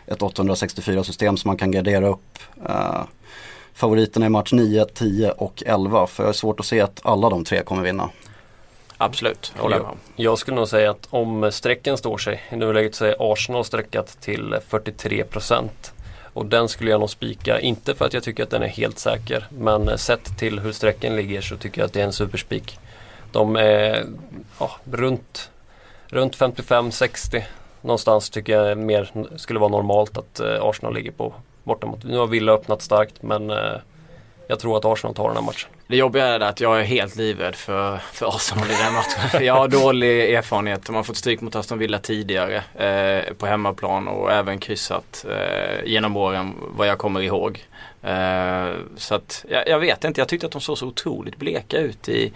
ett 0.05 0.21
864 0.21 1.03
system 1.03 1.37
som 1.37 1.49
man 1.49 1.57
kan 1.57 1.71
gardera 1.71 2.07
upp. 2.07 2.39
Eh, 2.65 3.01
favoriterna 3.73 4.25
i 4.25 4.29
match 4.29 4.53
9, 4.53 4.85
10 4.85 5.31
och 5.31 5.63
11 5.65 6.07
för 6.07 6.23
jag 6.23 6.27
har 6.27 6.33
svårt 6.33 6.59
att 6.59 6.65
se 6.65 6.81
att 6.81 6.99
alla 7.03 7.29
de 7.29 7.43
tre 7.43 7.63
kommer 7.63 7.83
vinna. 7.83 8.09
Absolut, 9.01 9.53
håller 9.57 9.77
jag 9.77 9.85
med 9.85 9.95
Jag 10.15 10.37
skulle 10.37 10.57
nog 10.57 10.67
säga 10.67 10.91
att 10.91 11.07
om 11.09 11.51
strecken 11.51 11.97
står 11.97 12.17
sig, 12.17 12.43
i 12.51 12.55
nuläget 12.55 12.95
så 12.95 13.05
är 13.05 13.15
Arsenal 13.19 13.65
sträckat 13.65 14.17
till 14.21 14.55
43% 14.69 15.69
och 16.33 16.45
den 16.45 16.69
skulle 16.69 16.91
jag 16.91 16.99
nog 16.99 17.09
spika, 17.09 17.59
inte 17.59 17.95
för 17.95 18.05
att 18.05 18.13
jag 18.13 18.23
tycker 18.23 18.43
att 18.43 18.49
den 18.49 18.63
är 18.63 18.67
helt 18.67 18.99
säker 18.99 19.47
men 19.49 19.97
sett 19.97 20.37
till 20.37 20.59
hur 20.59 20.71
strecken 20.71 21.15
ligger 21.15 21.41
så 21.41 21.57
tycker 21.57 21.81
jag 21.81 21.85
att 21.85 21.93
det 21.93 22.01
är 22.01 22.05
en 22.05 22.13
superspik. 22.13 22.79
De 23.31 23.55
är 23.55 24.05
ja, 24.59 24.71
runt, 24.91 25.51
runt 26.07 26.37
55-60 26.37 27.43
någonstans 27.81 28.29
tycker 28.29 28.53
jag 28.53 28.77
mer 28.77 29.11
skulle 29.37 29.59
vara 29.59 29.71
normalt 29.71 30.17
att 30.17 30.39
eh, 30.39 30.57
Arsenal 30.61 30.93
ligger 30.93 31.11
på 31.11 31.33
borta 31.63 31.93
Nu 32.03 32.17
har 32.17 32.27
Villa 32.27 32.51
öppnat 32.51 32.81
starkt 32.81 33.23
men 33.23 33.49
eh, 33.49 33.75
jag 34.47 34.59
tror 34.59 34.77
att 34.77 34.85
Arsenal 34.85 35.15
tar 35.15 35.27
den 35.27 35.35
här 35.35 35.43
matchen. 35.43 35.69
Det 35.89 35.97
jobbiga 35.97 36.25
är 36.25 36.39
att 36.39 36.59
jag 36.59 36.79
är 36.79 36.83
helt 36.83 37.15
livrädd 37.15 37.55
för, 37.55 37.97
för 37.97 38.35
Arsenal 38.35 38.65
i 38.65 38.73
den 38.73 38.93
matchen. 38.93 39.45
Jag 39.45 39.53
har 39.53 39.67
dålig 39.67 40.33
erfarenhet. 40.33 40.85
De 40.85 40.95
har 40.95 41.03
fått 41.03 41.17
stryk 41.17 41.41
mot 41.41 41.55
Aston 41.55 41.79
Villa 41.79 41.99
tidigare 41.99 42.63
eh, 42.75 43.33
på 43.33 43.45
hemmaplan 43.45 44.07
och 44.07 44.31
även 44.31 44.59
kryssat 44.59 45.25
eh, 45.29 45.85
genom 45.85 46.17
åren 46.17 46.53
vad 46.77 46.87
jag 46.87 46.97
kommer 46.97 47.21
ihåg. 47.21 47.65
Eh, 48.03 48.69
så 48.97 49.15
att 49.15 49.45
jag, 49.49 49.67
jag, 49.67 49.79
vet 49.79 50.03
inte, 50.03 50.21
jag 50.21 50.27
tyckte 50.27 50.45
att 50.45 50.51
de 50.51 50.61
såg 50.61 50.77
så 50.77 50.87
otroligt 50.87 51.37
bleka 51.37 51.77
ut 51.77 52.09
i 52.09 52.33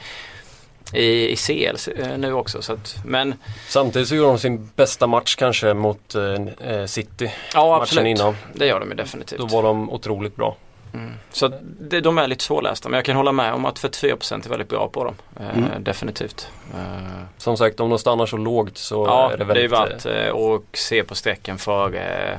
i, 0.93 1.31
i 1.31 1.35
CL 1.35 1.91
eh, 2.01 2.17
nu 2.17 2.33
också. 2.33 2.61
Så 2.61 2.73
att, 2.73 2.95
men... 3.05 3.35
Samtidigt 3.67 4.07
så 4.07 4.15
gjorde 4.15 4.29
de 4.29 4.39
sin 4.39 4.69
bästa 4.75 5.07
match 5.07 5.35
kanske 5.35 5.73
mot 5.73 6.15
eh, 6.15 6.85
City. 6.85 7.31
Ja 7.53 7.81
absolut, 7.81 8.05
innan. 8.05 8.35
det 8.53 8.65
gör 8.65 8.79
de 8.79 8.95
definitivt. 8.95 9.39
Då 9.39 9.45
var 9.45 9.63
de 9.63 9.89
otroligt 9.89 10.35
bra. 10.35 10.57
Mm. 10.93 11.11
Så 11.31 11.51
det, 11.79 12.01
de 12.01 12.17
är 12.17 12.27
lite 12.27 12.43
svårlästa 12.43 12.89
men 12.89 12.97
jag 12.97 13.05
kan 13.05 13.15
hålla 13.15 13.31
med 13.31 13.53
om 13.53 13.65
att 13.65 13.79
44% 13.79 14.45
är 14.45 14.49
väldigt 14.49 14.69
bra 14.69 14.87
på 14.89 15.03
dem. 15.03 15.15
Eh, 15.39 15.57
Mm. 15.57 15.83
Definitivt. 15.83 16.47
Eh, 16.75 17.23
Som 17.37 17.57
sagt, 17.57 17.79
om 17.79 17.89
de 17.89 17.99
stannar 17.99 18.25
så 18.25 18.37
lågt 18.37 18.77
så 18.77 19.05
ja, 19.07 19.31
är 19.31 19.37
det 19.37 19.43
det 19.43 19.43
är 19.63 19.67
väldigt... 19.67 20.05
värt 20.05 20.27
eh, 20.27 20.35
att 20.35 20.61
se 20.77 21.03
på 21.03 21.15
strecken 21.15 21.57
för 21.57 21.95
eh, 21.95 22.37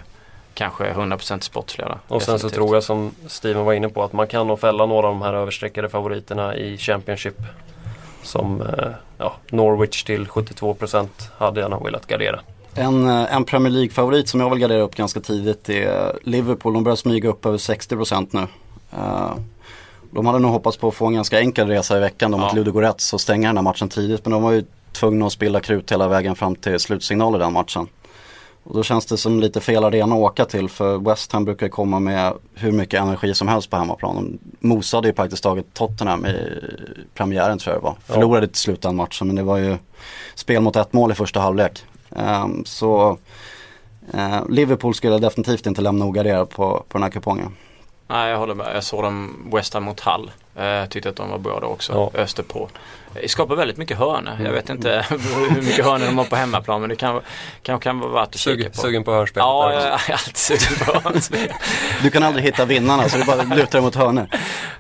kanske 0.55 0.93
100% 0.93 1.41
sportsliga. 1.41 1.89
då. 1.89 2.15
och 2.15 2.23
sen 2.23 2.27
så 2.39 2.47
Definitivt. 2.47 2.55
tror 2.57 2.77
jag 2.77 2.83
som 2.85 3.15
Steven 3.27 3.65
var 3.65 3.73
inne 3.73 3.89
på 3.89 4.03
att 4.03 4.13
man 4.13 4.27
kan 4.27 4.47
nog 4.47 4.61
fälla 4.61 4.87
några 4.87 5.07
av 5.09 5.15
de 5.15 5.23
här 5.23 5.35
överstreckade 5.35 5.89
favoriterna 5.89 6.57
i 6.57 6.79
Championship. 6.79 7.37
Som 8.23 8.61
eh, 8.63 8.89
ja, 9.19 9.35
Norwich 9.51 10.05
till 10.05 10.27
72% 10.27 11.09
hade 11.39 11.61
jag 11.61 11.71
nog 11.71 11.85
velat 11.85 12.07
gardera. 12.07 12.41
En, 12.75 13.09
eh, 13.09 13.35
en 13.35 13.45
Premier 13.45 13.73
League-favorit 13.73 14.29
som 14.29 14.41
jag 14.41 14.51
vill 14.51 14.59
gardera 14.59 14.83
upp 14.83 14.95
ganska 14.95 15.21
tidigt 15.21 15.69
är 15.69 16.19
Liverpool. 16.23 16.75
De 16.75 16.85
börjar 16.85 16.97
smyga 16.97 17.29
upp 17.29 17.47
över 17.47 17.59
60% 17.59 18.33
nu. 18.33 18.47
Eh, 18.93 19.33
de 20.11 20.27
hade 20.27 20.39
nog 20.39 20.51
hoppats 20.51 20.77
på 20.77 20.89
att 20.89 20.95
få 20.95 21.07
en 21.07 21.15
ganska 21.15 21.41
enkel 21.41 21.69
resa 21.69 21.97
i 21.97 22.01
veckan 22.01 22.31
då 22.31 22.39
Ja. 22.39 22.43
mot 22.43 22.55
Ludogorets 22.55 23.13
och 23.13 23.21
stänga 23.21 23.49
den 23.49 23.57
här 23.57 23.63
matchen 23.63 23.89
tidigt. 23.89 24.25
Men 24.25 24.33
de 24.33 24.43
var 24.43 24.53
ju 24.53 24.65
tvungna 24.93 25.27
att 25.27 25.33
spilla 25.33 25.61
krut 25.61 25.93
hela 25.93 26.09
vägen 26.09 26.35
fram 26.37 26.57
till 26.57 26.81
slutsignal 26.81 27.35
i 27.37 27.39
den 27.39 27.53
matchen. 27.53 27.87
Och 28.65 28.75
då 28.75 28.83
känns 28.83 29.07
det 29.07 29.17
som 29.17 29.41
lite 29.41 29.61
fel 29.61 29.85
arena 29.85 30.15
att 30.15 30.21
åka 30.21 30.45
till 30.45 30.69
för 30.69 30.99
West 30.99 31.33
Ham 31.33 31.45
brukar 31.45 31.69
komma 31.69 31.99
med 32.01 32.33
hur 32.55 32.73
mycket 32.73 33.01
energi 33.01 33.35
som 33.35 33.49
helst 33.49 33.71
på 33.71 33.77
hemmaplan. 33.77 34.15
De 34.17 34.69
mosade 34.69 35.09
ju 35.09 35.15
praktiskt 35.15 35.43
taget 35.43 35.67
Tottenham 35.75 36.27
i 36.27 36.37
premiären 37.15 37.59
tror 37.59 37.75
jag 37.75 37.83
det 37.83 37.85
var. 37.85 37.97
Förlorade 38.07 38.47
till 38.47 38.57
slut 38.61 38.83
den 38.83 38.97
matchen 38.97 39.27
men 39.27 39.37
det 39.37 39.43
var 39.43 39.57
ju 39.57 39.77
spel 40.35 40.63
mot 40.63 40.77
ett 40.77 40.93
mål 40.93 41.11
i 41.13 41.15
första 41.15 41.41
halvlek. 41.41 41.85
Ehm, 42.17 42.65
så 42.65 43.19
eh, 44.15 44.49
Liverpool 44.49 44.95
skulle 44.95 45.13
jag 45.13 45.23
definitivt 45.23 45.67
inte 45.67 45.81
lämna 45.83 46.05
ogarderad 46.05 46.51
på, 46.51 46.85
på 46.89 46.99
den 46.99 47.03
här 47.03 47.11
kupongen. 47.11 47.57
Nej 48.07 48.31
jag 48.31 48.39
håller 48.39 48.55
med. 48.55 48.77
Jag 48.77 48.85
såg 48.85 49.03
dem 49.03 49.37
West 49.53 49.75
Ham 49.75 49.83
mot 49.85 50.01
Hull. 50.01 50.31
Eh, 50.57 50.89
tyckte 50.89 51.09
att 51.09 51.17
de 51.17 51.31
var 51.31 51.39
bra 51.39 51.61
då 51.61 51.67
också. 51.67 51.93
Ja. 52.15 52.21
Öste 52.21 52.43
på. 52.43 52.69
Eh, 53.15 53.27
skapar 53.27 53.57
väldigt 53.57 53.77
mycket 53.77 53.99
hörnor. 53.99 54.33
Mm. 54.33 54.45
Jag 54.45 54.53
vet 54.53 54.71
inte 54.71 55.07
hur 55.11 55.63
mycket 55.63 55.85
hörnor 55.85 56.07
de 56.07 56.19
har 56.19 56.25
på 56.25 56.37
hemmaplan 56.37 56.81
men 56.81 56.91
det 56.91 56.97
kan, 56.97 57.21
kan, 57.63 57.81
kan 57.81 58.01
vara 58.01 58.11
värt 58.13 58.29
att 58.29 58.35
kika 58.41 58.63
Sug, 58.63 58.73
på. 58.73 58.79
sugen 58.79 59.05
på 59.05 59.13
hörspelet 59.13 59.45
Ja, 59.45 59.73
jag 59.73 59.83
är 59.83 60.13
alltid 60.13 60.37
sugen 60.37 60.79
på 60.87 61.09
hörnspel. 61.09 61.53
Du 62.03 62.11
kan 62.11 62.23
aldrig 62.23 62.45
hitta 62.45 62.65
vinnarna 62.65 63.09
så 63.09 63.19
du 63.19 63.25
bara 63.25 63.43
lutar 63.43 63.73
dig 63.73 63.81
mot 63.81 63.95
hörnor. 63.95 64.27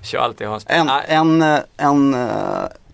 Kör 0.03 0.18
alltid 0.18 0.47
hörnspel. 0.47 0.77
En, 0.77 0.90
en, 1.09 1.42
eh, 1.42 1.61
en, 1.77 2.14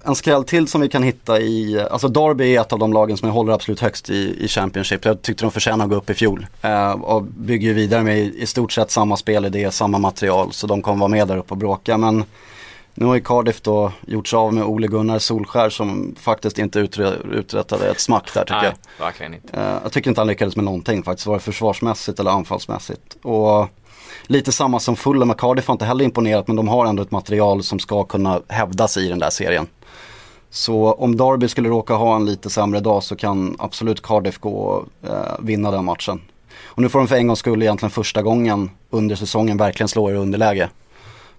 en 0.05 0.15
skräll 0.15 0.45
till 0.45 0.69
som 0.69 0.81
vi 0.81 0.89
kan 0.89 1.03
hitta 1.03 1.41
i, 1.41 1.81
alltså 1.91 2.09
Derby 2.09 2.57
är 2.57 2.61
ett 2.61 2.73
av 2.73 2.79
de 2.79 2.93
lagen 2.93 3.17
som 3.17 3.29
jag 3.29 3.35
håller 3.35 3.53
absolut 3.53 3.81
högst 3.81 4.11
i, 4.11 4.45
i 4.45 4.49
Championship. 4.49 5.05
Jag 5.05 5.23
tyckte 5.23 5.45
de 5.45 5.51
förtjänar 5.51 5.85
att 5.85 5.91
gå 5.91 5.97
upp 5.97 6.11
i 6.11 6.15
fjol. 6.15 6.47
Eh, 6.63 6.91
och 6.91 7.23
bygger 7.23 7.69
ju 7.69 7.75
vidare 7.75 8.03
med 8.03 8.19
i, 8.19 8.43
i 8.43 8.47
stort 8.47 8.73
sett 8.73 8.91
samma 8.91 9.17
spelidé, 9.17 9.71
samma 9.71 9.99
material. 9.99 10.53
Så 10.53 10.67
de 10.67 10.83
kommer 10.83 10.99
vara 10.99 11.09
med 11.09 11.29
där 11.29 11.37
uppe 11.37 11.55
och 11.55 11.59
bråka. 11.59 11.99
Men 11.99 12.25
nu 12.95 13.07
har 13.07 13.15
ju 13.15 13.21
Cardiff 13.21 13.61
då 13.61 13.93
gjort 14.07 14.29
sig 14.29 14.37
av 14.37 14.55
med 14.55 14.65
Ole 14.65 14.87
Gunnar 14.87 15.19
Solskär 15.19 15.71
som 15.71 16.15
faktiskt 16.21 16.59
inte 16.59 16.79
uträttade 17.33 17.91
ett 17.91 18.01
smack 18.01 18.35
där 18.35 18.41
tycker 18.41 18.55
jag. 18.55 18.65
nej 18.65 18.73
verkligen 18.99 19.35
inte. 19.35 19.61
Eh, 19.61 19.79
jag 19.83 19.93
tycker 19.93 20.11
inte 20.11 20.21
han 20.21 20.29
lyckades 20.29 20.57
med 20.57 20.65
någonting 20.65 21.03
faktiskt, 21.03 21.27
vare 21.27 21.41
försvarsmässigt 21.41 22.21
eller 22.21 22.31
anfallsmässigt. 22.31 23.17
Och 23.23 23.69
lite 24.31 24.53
samma 24.53 24.81
som 24.81 24.97
Fulham 24.97 25.31
och 25.31 25.41
Cardiff 25.41 25.67
har 25.67 25.75
inte 25.75 25.85
heller 25.85 26.05
imponerat 26.05 26.47
men 26.47 26.57
de 26.57 26.69
har 26.69 26.87
ändå 26.87 27.03
ett 27.03 27.11
material 27.11 27.63
som 27.63 27.79
ska 27.79 28.05
kunna 28.05 28.41
hävda 28.49 28.89
sig 28.89 29.07
i 29.07 29.09
den 29.09 29.19
där 29.19 29.31
serien. 29.31 29.67
Så 30.51 30.93
om 30.93 31.17
Derby 31.17 31.49
skulle 31.49 31.69
råka 31.69 31.95
ha 31.95 32.17
en 32.17 32.27
lite 32.27 32.51
sämre 32.51 32.81
dag 32.81 33.03
så 33.03 33.17
kan 33.17 33.57
absolut 33.59 34.03
Cardiff 34.03 34.39
gå 34.39 34.51
och 34.51 35.09
eh, 35.09 35.35
vinna 35.41 35.71
den 35.71 35.85
matchen. 35.85 36.21
Och 36.63 36.83
nu 36.83 36.89
får 36.89 36.99
de 36.99 37.09
för 37.09 37.17
en 37.17 37.27
gångs 37.27 37.39
skull 37.39 37.63
egentligen 37.63 37.91
första 37.91 38.23
gången 38.23 38.71
under 38.91 39.17
säsongen 39.17 39.57
verkligen 39.57 39.89
slå 39.89 40.11
i 40.11 40.15
underläge. 40.15 40.69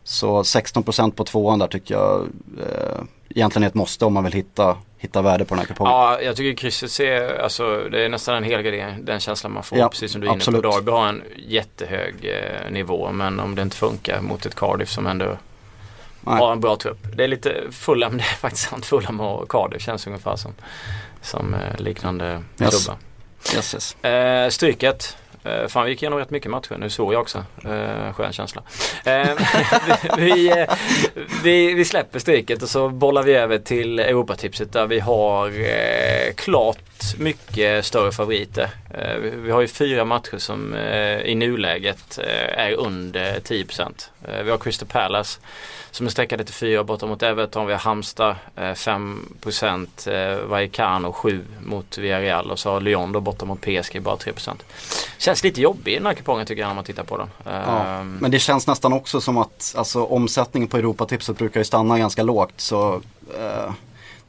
Så 0.03 0.41
16% 0.41 1.11
på 1.11 1.23
tvåan 1.23 1.59
där 1.59 1.67
tycker 1.67 1.93
jag 1.93 2.21
eh, 2.59 3.03
egentligen 3.29 3.63
är 3.63 3.67
ett 3.67 3.73
måste 3.73 4.05
om 4.05 4.13
man 4.13 4.23
vill 4.23 4.33
hitta, 4.33 4.77
hitta 5.01 5.21
värde 5.21 5.45
på 5.45 5.55
den 5.55 5.59
här 5.59 5.65
kupongen. 5.67 5.93
Ja, 5.93 6.21
jag 6.21 6.35
tycker 6.35 6.57
krysset 6.61 6.91
ser, 6.91 7.39
alltså 7.39 7.77
det 7.91 8.05
är 8.05 8.09
nästan 8.09 8.35
en 8.35 8.43
helgardering, 8.43 9.05
den 9.05 9.19
känslan 9.19 9.53
man 9.53 9.63
får. 9.63 9.77
Ja, 9.77 9.89
precis 9.89 10.11
som 10.11 10.21
du 10.21 10.27
är 10.27 10.31
inne 10.33 10.61
på. 10.61 10.71
Derby 10.71 10.91
har 10.91 11.07
en 11.07 11.23
jättehög 11.37 12.15
eh, 12.23 12.71
nivå 12.71 13.11
men 13.11 13.39
om 13.39 13.55
det 13.55 13.61
inte 13.61 13.77
funkar 13.77 14.21
mot 14.21 14.45
ett 14.45 14.55
Cardiff 14.55 14.89
som 14.89 15.07
ändå 15.07 15.37
Nej. 16.21 16.39
har 16.39 16.51
en 16.51 16.59
bra 16.59 16.75
trupp. 16.75 16.97
Det 17.15 17.23
är 17.23 17.27
lite 17.27 17.55
Fulham, 17.71 18.11
det 18.17 18.23
är 18.23 18.35
faktiskt 18.35 18.69
sant. 18.69 18.85
Fulham 18.85 19.19
och 19.19 19.49
Cardiff 19.49 19.81
känns 19.81 20.07
ungefär 20.07 20.35
som, 20.35 20.53
som 21.21 21.53
eh, 21.53 21.79
liknande 21.81 22.41
Yes. 22.61 22.69
klubbar. 22.85 22.99
Yes, 23.55 23.73
yes. 23.73 24.03
Eh, 24.03 24.49
stryket. 24.49 25.17
Eh, 25.43 25.67
fan 25.67 25.85
vi 25.85 25.91
gick 25.91 26.01
igenom 26.03 26.19
rätt 26.19 26.29
mycket 26.29 26.51
matcher. 26.51 26.77
Nu 26.79 26.89
såg 26.89 27.13
jag 27.13 27.21
också. 27.21 27.45
Eh, 27.65 28.13
skön 28.13 28.33
känsla. 28.33 28.63
Eh, 29.05 29.29
vi, 30.17 30.49
eh, 30.49 30.69
vi, 31.43 31.73
vi 31.73 31.85
släpper 31.85 32.19
stryket 32.19 32.63
och 32.63 32.69
så 32.69 32.89
bollar 32.89 33.23
vi 33.23 33.33
över 33.33 33.57
till 33.57 33.99
Europatipset 33.99 34.73
där 34.73 34.87
vi 34.87 34.99
har 34.99 35.47
eh, 35.47 36.33
klart 36.35 37.17
mycket 37.17 37.85
större 37.85 38.11
favoriter. 38.11 38.69
Eh, 38.93 39.15
vi, 39.17 39.51
har 39.51 39.61
ju 39.61 39.67
fyra 39.67 40.05
matcher 40.05 40.37
som 40.37 40.73
eh, 40.73 41.19
i 41.21 41.35
nuläget 41.35 42.19
eh, 42.23 42.65
är 42.65 42.73
under 42.73 43.39
10%. 43.39 44.09
Eh, 44.27 44.43
vi 44.43 44.51
har 44.51 44.57
Crystal 44.57 44.87
Palace 44.87 45.39
som 45.91 46.05
är 46.05 46.09
sträckade 46.09 46.43
till 46.43 46.53
4 46.53 46.83
borta 46.83 47.05
mot 47.05 47.23
Everton. 47.23 47.65
Vi 47.65 47.73
har 47.73 47.79
Halmstad 47.79 48.35
eh, 48.55 48.61
5% 48.61 49.87
eh, 50.05 50.45
Vallecano 50.45 51.13
7 51.13 51.45
mot 51.65 51.97
Villarreal 51.97 52.51
och 52.51 52.59
så 52.59 52.71
har 52.71 52.81
Lyon 52.81 53.11
då 53.11 53.19
borta 53.19 53.45
mot 53.45 53.61
PSG 53.61 54.01
bara 54.01 54.15
3%. 54.15 54.53
Känns 55.17 55.43
lite 55.43 55.61
jobbig 55.61 55.97
den 55.97 56.05
här 56.05 56.13
kupongen 56.13 56.45
tycker 56.45 56.61
jag 56.61 56.67
när 56.67 56.75
man 56.75 56.83
tittar 56.83 57.03
på 57.03 57.17
den. 57.17 57.29
Ja, 57.43 57.91
Ehm, 58.01 58.17
men 58.21 58.31
det 58.31 58.39
känns 58.39 58.67
nästan 58.67 58.93
också 58.93 59.21
som 59.21 59.37
att 59.37 59.73
alltså, 59.77 60.05
omsättningen 60.05 60.69
på 60.69 60.77
Europatipset 60.77 61.37
brukar 61.37 61.59
ju 61.59 61.63
stanna 61.63 61.99
ganska 61.99 62.23
lågt. 62.23 62.53
Så 62.57 63.01
eh, 63.39 63.73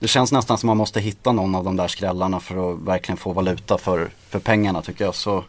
det 0.03 0.09
känns 0.09 0.33
nästan 0.33 0.59
som 0.59 0.67
att 0.69 0.71
man 0.71 0.77
måste 0.77 1.01
hitta 1.01 1.33
någon 1.33 1.55
av 1.55 1.65
de 1.65 1.77
där 1.77 1.88
skrällarna 1.88 2.41
för 2.41 2.73
att 2.73 2.79
verkligen 2.79 3.17
få 3.17 3.33
valuta 3.33 3.79
för, 3.79 4.11
för 4.29 4.38
pengarna 4.38 4.83
tycker 4.83 5.05
jag. 5.05 5.15
Så 5.15 5.45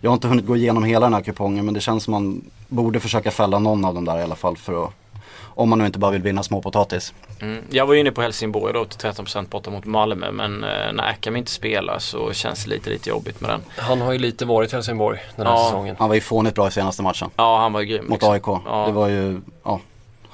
jag 0.00 0.10
har 0.10 0.14
inte 0.14 0.28
hunnit 0.28 0.46
gå 0.46 0.56
igenom 0.56 0.84
hela 0.84 1.06
den 1.06 1.14
här 1.14 1.22
kupongen 1.22 1.64
men 1.64 1.74
det 1.74 1.80
känns 1.80 2.04
som 2.04 2.12
man 2.12 2.44
borde 2.68 3.00
försöka 3.00 3.30
fälla 3.30 3.58
någon 3.58 3.84
av 3.84 3.94
dem 3.94 4.04
där 4.04 4.18
i 4.18 4.22
alla 4.22 4.34
fall 4.36 4.56
för 4.56 4.84
att 4.84 4.90
om 5.54 5.68
man 5.70 5.78
nu 5.78 5.86
inte 5.86 5.98
bara 5.98 6.10
vill 6.10 6.22
vinna 6.22 6.42
småpotatis. 6.42 7.14
Mm. 7.40 7.62
Jag 7.70 7.86
var 7.86 7.94
inne 7.94 8.12
på 8.12 8.22
Helsingborg 8.22 8.72
då 8.72 8.84
till 8.84 8.98
13% 9.10 9.48
borta 9.48 9.70
mot 9.70 9.84
Malmö 9.84 10.30
men 10.32 10.64
eh, 10.64 10.92
när 10.92 11.08
Akam 11.10 11.36
inte 11.36 11.50
spelar 11.50 11.98
så 11.98 12.32
känns 12.32 12.64
det 12.64 12.70
lite, 12.70 12.90
lite 12.90 13.08
jobbigt 13.10 13.40
med 13.40 13.50
den. 13.50 13.60
Han 13.76 14.00
har 14.00 14.12
ju 14.12 14.18
lite 14.18 14.44
varit 14.44 14.72
i 14.72 14.76
Helsingborg 14.76 15.18
den 15.36 15.46
här 15.46 15.54
Ja. 15.54 15.64
säsongen. 15.64 15.96
Han 15.98 16.08
var 16.08 16.14
ju 16.14 16.20
fånigt 16.20 16.54
bra 16.54 16.68
i 16.68 16.70
senaste 16.70 17.02
matchen 17.02 17.30
Ja 17.36 17.58
han 17.58 17.72
var 17.72 17.80
ju 17.80 17.86
grym. 17.86 18.04
mot 18.08 18.10
liksom. 18.22 18.32
AIK. 18.32 18.62
Ja. 18.66 18.84
Det 18.86 18.92
var 18.92 19.08
ju, 19.08 19.40
ja. 19.64 19.80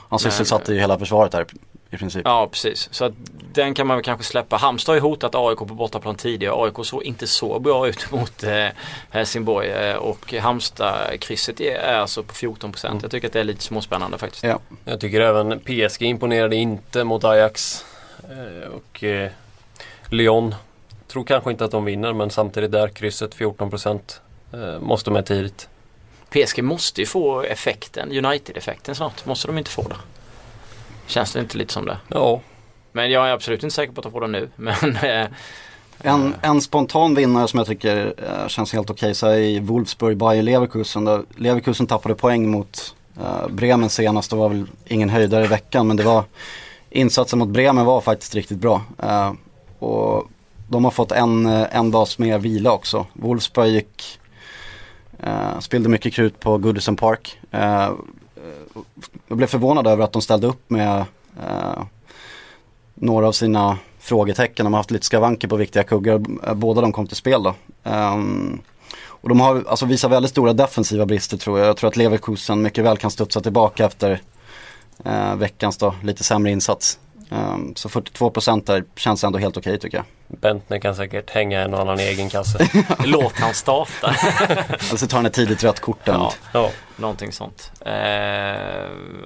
Han 0.08 0.18
sysselsatte 0.18 0.72
ju 0.74 0.80
hela 0.80 0.98
försvaret 0.98 1.32
där 1.32 1.46
i 1.90 1.96
princip. 1.96 2.22
Ja 2.24 2.48
precis, 2.52 2.88
så 2.92 3.04
att 3.04 3.12
den 3.52 3.74
kan 3.74 3.86
man 3.86 3.96
väl 3.96 4.04
kanske 4.04 4.24
släppa. 4.24 4.56
Halmstad 4.56 4.92
har 4.92 4.96
ju 4.96 5.00
hotat 5.00 5.34
AIK 5.34 5.58
på 5.58 5.64
bortaplan 5.64 6.14
tidigare. 6.14 6.54
AIK 6.64 6.86
såg 6.86 7.02
inte 7.02 7.26
så 7.26 7.58
bra 7.58 7.88
ut 7.88 8.10
mot 8.12 8.42
eh, 8.42 8.66
Helsingborg 9.10 9.68
eh, 9.68 9.96
och 9.96 10.32
Halmstad-krysset 10.32 11.60
är 11.60 11.78
är 11.78 11.98
alltså 11.98 12.22
på 12.22 12.34
14%. 12.34 12.86
Mm. 12.86 12.98
Jag 13.02 13.10
tycker 13.10 13.26
att 13.26 13.32
det 13.32 13.40
är 13.40 13.44
lite 13.44 13.62
småspännande 13.62 14.18
faktiskt. 14.18 14.44
Ja. 14.44 14.58
Jag 14.84 15.00
tycker 15.00 15.20
även 15.20 15.60
PSG 15.60 16.02
imponerade 16.02 16.56
inte 16.56 17.04
mot 17.04 17.24
Ajax. 17.24 17.84
Eh, 18.30 18.68
och 18.68 19.04
eh, 19.04 19.30
Lyon. 20.10 20.54
Tror 21.06 21.24
kanske 21.24 21.50
inte 21.50 21.64
att 21.64 21.70
de 21.70 21.84
vinner 21.84 22.12
men 22.12 22.30
samtidigt 22.30 22.72
där 22.72 22.88
krysset 22.88 23.36
14% 23.36 24.00
eh, 24.52 24.80
måste 24.80 25.10
med 25.10 25.26
tidigt. 25.26 25.68
PSG 26.30 26.62
måste 26.62 27.00
ju 27.00 27.06
få 27.06 27.42
effekten, 27.42 28.26
United-effekten 28.26 28.94
snart. 28.94 29.26
Måste 29.26 29.46
de 29.46 29.58
inte 29.58 29.70
få 29.70 29.82
det? 29.82 29.96
Känns 31.08 31.32
det 31.32 31.40
inte 31.40 31.58
lite 31.58 31.72
som 31.72 31.84
det? 31.86 31.98
Ja, 32.08 32.40
Men 32.92 33.10
jag 33.10 33.28
är 33.28 33.32
absolut 33.32 33.62
inte 33.62 33.74
säker 33.74 33.92
på 33.92 34.00
att 34.00 34.02
de 34.02 34.12
får 34.12 34.20
det 34.20 34.26
nu. 34.26 34.48
Men 34.56 34.96
eh, 34.96 35.26
En, 36.02 36.34
en 36.42 36.60
spontan 36.60 37.14
vinnare 37.14 37.48
som 37.48 37.58
jag 37.58 37.66
tycker 37.66 38.14
eh, 38.18 38.48
känns 38.48 38.72
helt 38.72 38.90
okej 38.90 39.14
så 39.14 39.26
är 39.26 39.60
Wolfsburg 39.60 40.16
Bayer 40.16 40.42
Leverkusen. 40.42 41.04
Där 41.04 41.22
Leverkusen 41.36 41.86
tappade 41.86 42.14
poäng 42.14 42.50
mot 42.50 42.94
eh, 43.20 43.48
Bremen 43.48 43.90
senast. 43.90 44.30
Det 44.30 44.36
var 44.36 44.48
väl 44.48 44.66
ingen 44.86 45.08
höjdare 45.08 45.44
i 45.44 45.48
veckan 45.48 45.86
men 45.86 45.96
det 45.96 46.02
var 46.02 46.24
insatsen 46.90 47.38
mot 47.38 47.48
Bremen 47.48 47.84
var 47.84 48.00
faktiskt 48.00 48.34
riktigt 48.34 48.58
bra. 48.58 48.82
Eh, 49.02 49.32
och 49.78 50.28
de 50.68 50.84
har 50.84 50.90
fått 50.90 51.12
en, 51.12 51.46
eh, 51.46 51.76
en 51.76 51.90
dags 51.90 52.18
mer 52.18 52.38
vila 52.38 52.72
också. 52.72 53.06
Wolfsburg 53.12 53.68
gick, 53.68 54.18
eh, 55.18 55.58
spillde 55.60 55.88
mycket 55.88 56.14
krut 56.14 56.40
på 56.40 56.58
Goodison 56.58 56.96
Park. 56.96 57.38
Eh, 57.50 57.90
jag 59.28 59.36
blev 59.36 59.46
förvånad 59.46 59.86
över 59.86 60.04
att 60.04 60.12
de 60.12 60.22
ställde 60.22 60.46
upp 60.46 60.70
med 60.70 61.04
eh, 61.40 61.82
några 62.94 63.28
av 63.28 63.32
sina 63.32 63.78
frågetecken. 63.98 64.64
De 64.64 64.72
har 64.72 64.78
haft 64.78 64.90
lite 64.90 65.06
skavanker 65.06 65.48
på 65.48 65.56
viktiga 65.56 65.84
kuggar. 65.84 66.20
Eh, 66.46 66.54
Båda 66.54 66.80
de 66.80 66.92
kom 66.92 67.06
till 67.06 67.16
spel 67.16 67.42
då. 67.42 67.54
Ehm, 67.84 68.60
och 69.00 69.28
de 69.28 69.40
har 69.40 69.64
alltså 69.68 69.86
visat 69.86 70.10
väldigt 70.10 70.30
stora 70.30 70.52
defensiva 70.52 71.06
brister 71.06 71.36
tror 71.36 71.58
jag. 71.58 71.68
Jag 71.68 71.76
tror 71.76 71.88
att 71.88 71.96
Leverkusen 71.96 72.62
mycket 72.62 72.84
väl 72.84 72.96
kan 72.96 73.10
studsa 73.10 73.40
tillbaka 73.40 73.84
efter 73.86 74.20
eh, 75.04 75.34
veckans 75.34 75.76
då, 75.76 75.94
lite 76.02 76.24
sämre 76.24 76.50
insats. 76.50 76.98
Ehm, 77.30 77.74
så 77.74 77.88
42% 77.88 78.66
där 78.66 78.84
känns 78.96 79.24
ändå 79.24 79.38
helt 79.38 79.56
okej 79.56 79.78
tycker 79.78 79.96
jag. 79.96 80.06
Bentner 80.40 80.78
kan 80.78 80.94
säkert 80.96 81.30
hänga 81.30 81.60
en 81.60 81.74
och 81.74 81.80
annan 81.80 81.98
egen 81.98 82.28
kasse. 82.28 82.68
låt 83.04 83.38
han 83.38 83.54
starta. 83.54 84.14
Eller 84.48 84.96
så 84.96 85.06
tar 85.06 85.18
han 85.18 85.26
ett 85.26 85.32
tidigt 85.32 85.64
rött 85.64 85.80
kort. 85.80 85.98
Ja. 86.04 86.32
Ja, 86.52 86.70
Någonting 86.98 87.32
sånt. 87.32 87.70
Eh, 87.80 87.92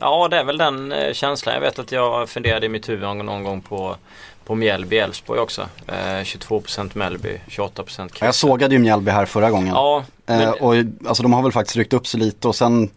ja 0.00 0.28
det 0.30 0.36
är 0.36 0.44
väl 0.44 0.58
den 0.58 0.92
eh, 0.92 1.12
känslan. 1.12 1.54
Jag 1.54 1.60
vet 1.60 1.78
att 1.78 1.92
jag 1.92 2.28
funderade 2.28 2.66
i 2.66 2.68
mitt 2.68 2.88
huvud 2.88 3.02
någon, 3.02 3.26
någon 3.26 3.44
gång 3.44 3.60
på 3.60 3.96
på 4.44 4.54
Mjällby 4.54 4.98
Elfsborg 4.98 5.40
också. 5.40 5.68
Eh, 5.86 5.94
22% 5.94 6.90
Mjällby, 6.94 7.40
28% 7.48 8.08
Kryss. 8.08 8.22
Jag 8.22 8.34
sågade 8.34 8.74
ju 8.74 8.78
Mjällby 8.78 9.10
här 9.10 9.26
förra 9.26 9.50
gången. 9.50 9.74
Ja, 9.74 10.04
men, 10.26 10.40
Eh, 10.40 10.50
och 10.50 10.74
alltså 11.06 11.22
de 11.22 11.32
har 11.32 11.42
väl 11.42 11.52
faktiskt 11.52 11.76
ryckt 11.76 11.92
upp 11.92 12.06
sig 12.06 12.20
lite 12.20 12.48
och 12.48 12.54
sen, 12.54 12.90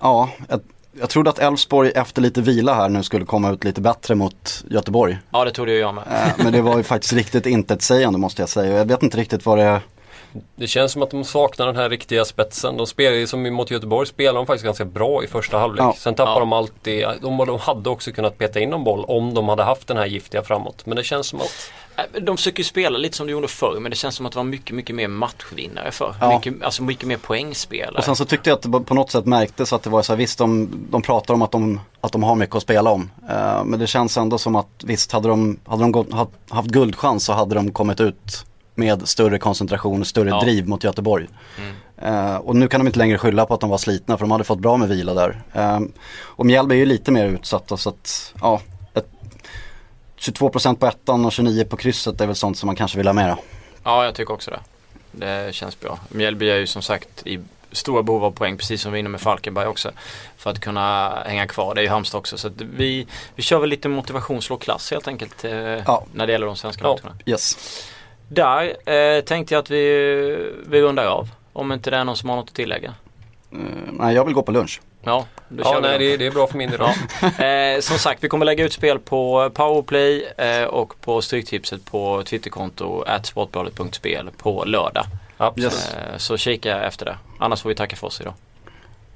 ja, 0.00 0.30
jag, 0.48 0.60
jag 1.00 1.08
trodde 1.08 1.30
att 1.30 1.38
Elfsborg 1.38 1.90
efter 1.90 2.22
lite 2.22 2.40
vila 2.40 2.74
här 2.74 2.88
nu 2.88 3.02
skulle 3.02 3.24
komma 3.24 3.50
ut 3.50 3.64
lite 3.64 3.80
bättre 3.80 4.14
mot 4.14 4.64
Göteborg. 4.70 5.18
ja 5.30 5.44
det 5.44 5.50
trodde 5.50 5.72
jag 5.72 5.94
med. 5.94 6.04
Eh, 6.10 6.44
men 6.44 6.52
det 6.52 6.60
var 6.62 6.76
ju 6.76 6.82
faktiskt 6.94 7.12
riktigt 7.12 7.46
intetsägande 7.46 8.18
måste 8.18 8.42
jag 8.42 8.48
säga. 8.48 8.78
Jag 8.78 8.84
vet 8.84 9.02
inte 9.02 9.16
riktigt 9.16 9.46
vad 9.46 9.58
det. 9.58 9.80
Det 10.56 10.66
känns 10.66 10.92
som 10.92 11.02
att 11.02 11.10
de 11.10 11.24
saknar 11.24 11.66
den 11.66 11.76
här 11.76 11.90
riktiga 11.90 12.24
spetsen. 12.24 12.76
De 12.76 12.86
spelar 12.86 13.26
som 13.26 13.54
mot 13.54 13.70
Göteborg 13.70 14.06
spelar 14.06 14.34
de 14.34 14.46
faktiskt 14.46 14.64
ganska 14.64 14.84
bra 14.84 15.24
i 15.24 15.26
första 15.26 15.58
halvlek. 15.58 15.82
Ja. 15.82 15.94
Sen 15.98 16.14
tappar 16.14 16.32
Ja. 16.32 16.38
de 16.40 16.52
alltid, 16.52 17.06
de, 17.22 17.36
de 17.46 17.58
hade 17.58 17.90
också 17.90 18.12
kunnat 18.12 18.38
peta 18.38 18.60
in 18.60 18.72
en 18.72 18.84
boll 18.84 19.04
om 19.04 19.34
de 19.34 19.48
hade 19.48 19.62
haft 19.62 19.86
den 19.86 19.96
här 19.96 20.06
giftiga 20.06 20.42
framåt. 20.42 20.86
Men 20.86 20.96
det 20.96 21.04
känns 21.04 21.26
som 21.26 21.40
att 21.40 21.70
Eh, 21.96 22.22
De 22.22 22.36
försöker 22.36 22.62
spela 22.62 22.98
lite 22.98 23.16
som 23.16 23.26
de 23.26 23.32
gjorde 23.32 23.48
förr 23.48 23.78
men 23.80 23.90
det 23.90 23.96
känns 23.96 24.14
som 24.14 24.26
att 24.26 24.32
det 24.32 24.38
var 24.38 24.44
mycket, 24.44 24.76
mycket 24.76 24.96
mer 24.96 25.08
matchvinnare 25.08 25.90
förr. 25.90 26.14
Ja. 26.20 26.34
Mycket, 26.34 26.62
alltså 26.62 26.82
mycket 26.82 27.08
mer 27.08 27.16
poängspelare. 27.16 27.98
Och 27.98 28.04
sen 28.04 28.16
så 28.16 28.24
tyckte 28.24 28.50
jag 28.50 28.56
att 28.56 28.62
det 28.62 28.80
på 28.80 28.94
något 28.94 29.10
sätt 29.10 29.26
märktes 29.26 29.72
att 29.72 29.82
det 29.82 29.90
var 29.90 30.02
så 30.02 30.12
här, 30.12 30.16
visst 30.18 30.38
de, 30.38 30.70
de 30.90 31.02
pratar 31.02 31.34
om 31.34 31.42
att 31.42 31.52
de, 31.52 31.80
att 32.00 32.12
de 32.12 32.22
har 32.22 32.34
mycket 32.34 32.56
att 32.56 32.62
spela 32.62 32.90
om. 32.90 33.10
Eh, 33.30 33.64
men 33.64 33.80
det 33.80 33.86
känns 33.86 34.16
ändå 34.16 34.38
som 34.38 34.56
att 34.56 34.68
visst 34.84 35.12
hade 35.12 35.28
de, 35.28 35.58
hade 35.66 35.82
de 35.82 35.92
gått, 35.92 36.12
haft, 36.12 36.30
haft 36.50 36.68
guldchans 36.68 37.24
så 37.24 37.32
hade 37.32 37.54
de 37.54 37.72
kommit 37.72 38.00
ut 38.00 38.44
med 38.74 39.08
större 39.08 39.38
koncentration 39.38 40.00
och 40.00 40.06
större 40.06 40.28
Ja. 40.28 40.40
driv 40.40 40.68
mot 40.68 40.84
Göteborg. 40.84 41.28
Mm. 41.58 41.74
Eh, 42.14 42.36
och 42.36 42.56
nu 42.56 42.68
kan 42.68 42.80
de 42.80 42.86
inte 42.86 42.98
längre 42.98 43.18
skylla 43.18 43.46
på 43.46 43.54
att 43.54 43.60
de 43.60 43.70
var 43.70 43.78
slitna 43.78 44.16
för 44.16 44.24
de 44.24 44.30
hade 44.30 44.44
fått 44.44 44.58
bra 44.58 44.76
med 44.76 44.88
vila 44.88 45.14
där. 45.14 45.42
Eh, 45.52 45.80
och 46.20 46.46
Mjällby 46.46 46.74
är 46.74 46.78
ju 46.78 46.86
lite 46.86 47.12
mer 47.12 47.26
utsatta 47.26 47.76
så 47.76 47.88
att 47.88 48.34
ja, 48.40 48.60
ett, 48.94 49.06
22% 50.18 50.76
på 50.76 50.86
ettan 50.86 51.24
och 51.24 51.30
29% 51.30 51.64
på 51.64 51.76
krysset 51.76 52.20
är 52.20 52.26
väl 52.26 52.36
sånt 52.36 52.58
som 52.58 52.66
man 52.66 52.76
kanske 52.76 52.98
vill 52.98 53.06
ha 53.06 53.12
mera. 53.14 53.38
Ja, 53.84 54.04
jag 54.04 54.14
tycker 54.14 54.34
också 54.34 54.50
det. 54.50 54.60
Det 55.12 55.54
känns 55.54 55.80
bra. 55.80 55.98
Mjällby 56.08 56.50
är 56.50 56.56
ju 56.56 56.66
som 56.66 56.82
sagt 56.82 57.26
i 57.26 57.40
stora 57.72 58.02
behov 58.02 58.24
av 58.24 58.30
poäng 58.30 58.56
precis 58.56 58.82
som 58.82 58.92
vi 58.92 58.98
är 58.98 59.00
inne 59.00 59.08
med 59.08 59.20
Falkenberg 59.20 59.66
också. 59.66 59.90
För 60.36 60.50
att 60.50 60.60
kunna 60.60 61.14
hänga 61.26 61.46
kvar. 61.46 61.74
Det 61.74 61.80
är 61.80 61.82
ju 61.82 61.88
Halmstad 61.88 62.18
också. 62.18 62.38
Så 62.38 62.46
att 62.48 62.60
vi, 62.60 63.06
vi 63.34 63.42
kör 63.42 63.58
väl 63.58 63.68
lite 63.70 63.88
motivation 63.88 64.42
slå 64.42 64.56
klass 64.56 64.90
helt 64.90 65.08
enkelt. 65.08 65.44
Eh, 65.44 65.52
Ja. 65.52 66.04
När 66.12 66.26
det 66.26 66.32
gäller 66.32 66.46
de 66.46 66.56
svenska 66.56 66.84
Ja. 66.84 66.98
matcherna. 67.02 67.18
Yes. 67.26 67.56
Där 68.32 68.90
eh, 68.90 69.20
tänkte 69.20 69.54
jag 69.54 69.62
att 69.62 69.70
vi, 69.70 70.52
vi 70.66 70.82
rundar 70.82 71.06
av. 71.06 71.28
Om 71.52 71.72
inte 71.72 71.90
det 71.90 71.96
är 71.96 72.04
någon 72.04 72.16
som 72.16 72.28
har 72.28 72.36
något 72.36 72.48
att 72.48 72.54
tillägga. 72.54 72.94
Eh, 73.52 73.58
nej, 73.92 74.14
jag 74.14 74.24
vill 74.24 74.34
gå 74.34 74.42
på 74.42 74.52
lunch. 74.52 74.80
Ja, 75.02 75.26
då 75.48 75.62
ja, 75.64 75.78
nej, 75.82 75.98
det, 75.98 76.16
det 76.16 76.26
är 76.26 76.30
bra 76.30 76.46
för 76.46 76.58
min. 76.58 76.72
Ja. 76.78 76.94
Eh, 77.44 77.80
som 77.80 77.98
sagt, 77.98 78.24
vi 78.24 78.28
kommer 78.28 78.46
lägga 78.46 78.64
ut 78.64 78.72
spel 78.72 78.98
på 78.98 79.50
Powerplay 79.54 80.26
eh, 80.36 80.64
och 80.64 81.00
på 81.00 81.22
Stryktipset 81.22 81.84
på 81.84 82.22
Twitterkonto 82.22 83.04
sportbladet.spel 83.22 84.30
på 84.36 84.64
lördag. 84.64 85.04
Yes. 85.56 85.94
Eh, 85.94 86.16
så 86.16 86.36
kika 86.36 86.80
efter 86.80 87.06
det. 87.06 87.16
Annars 87.38 87.62
får 87.62 87.68
vi 87.68 87.74
tacka 87.74 87.96
för 87.96 88.06
oss 88.06 88.20
idag. 88.20 88.34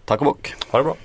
Tack 0.05 0.20
och 0.20 0.24
bock. 0.24 0.55
Ha 0.70 0.79
det 0.79 0.85
bra. 0.85 0.96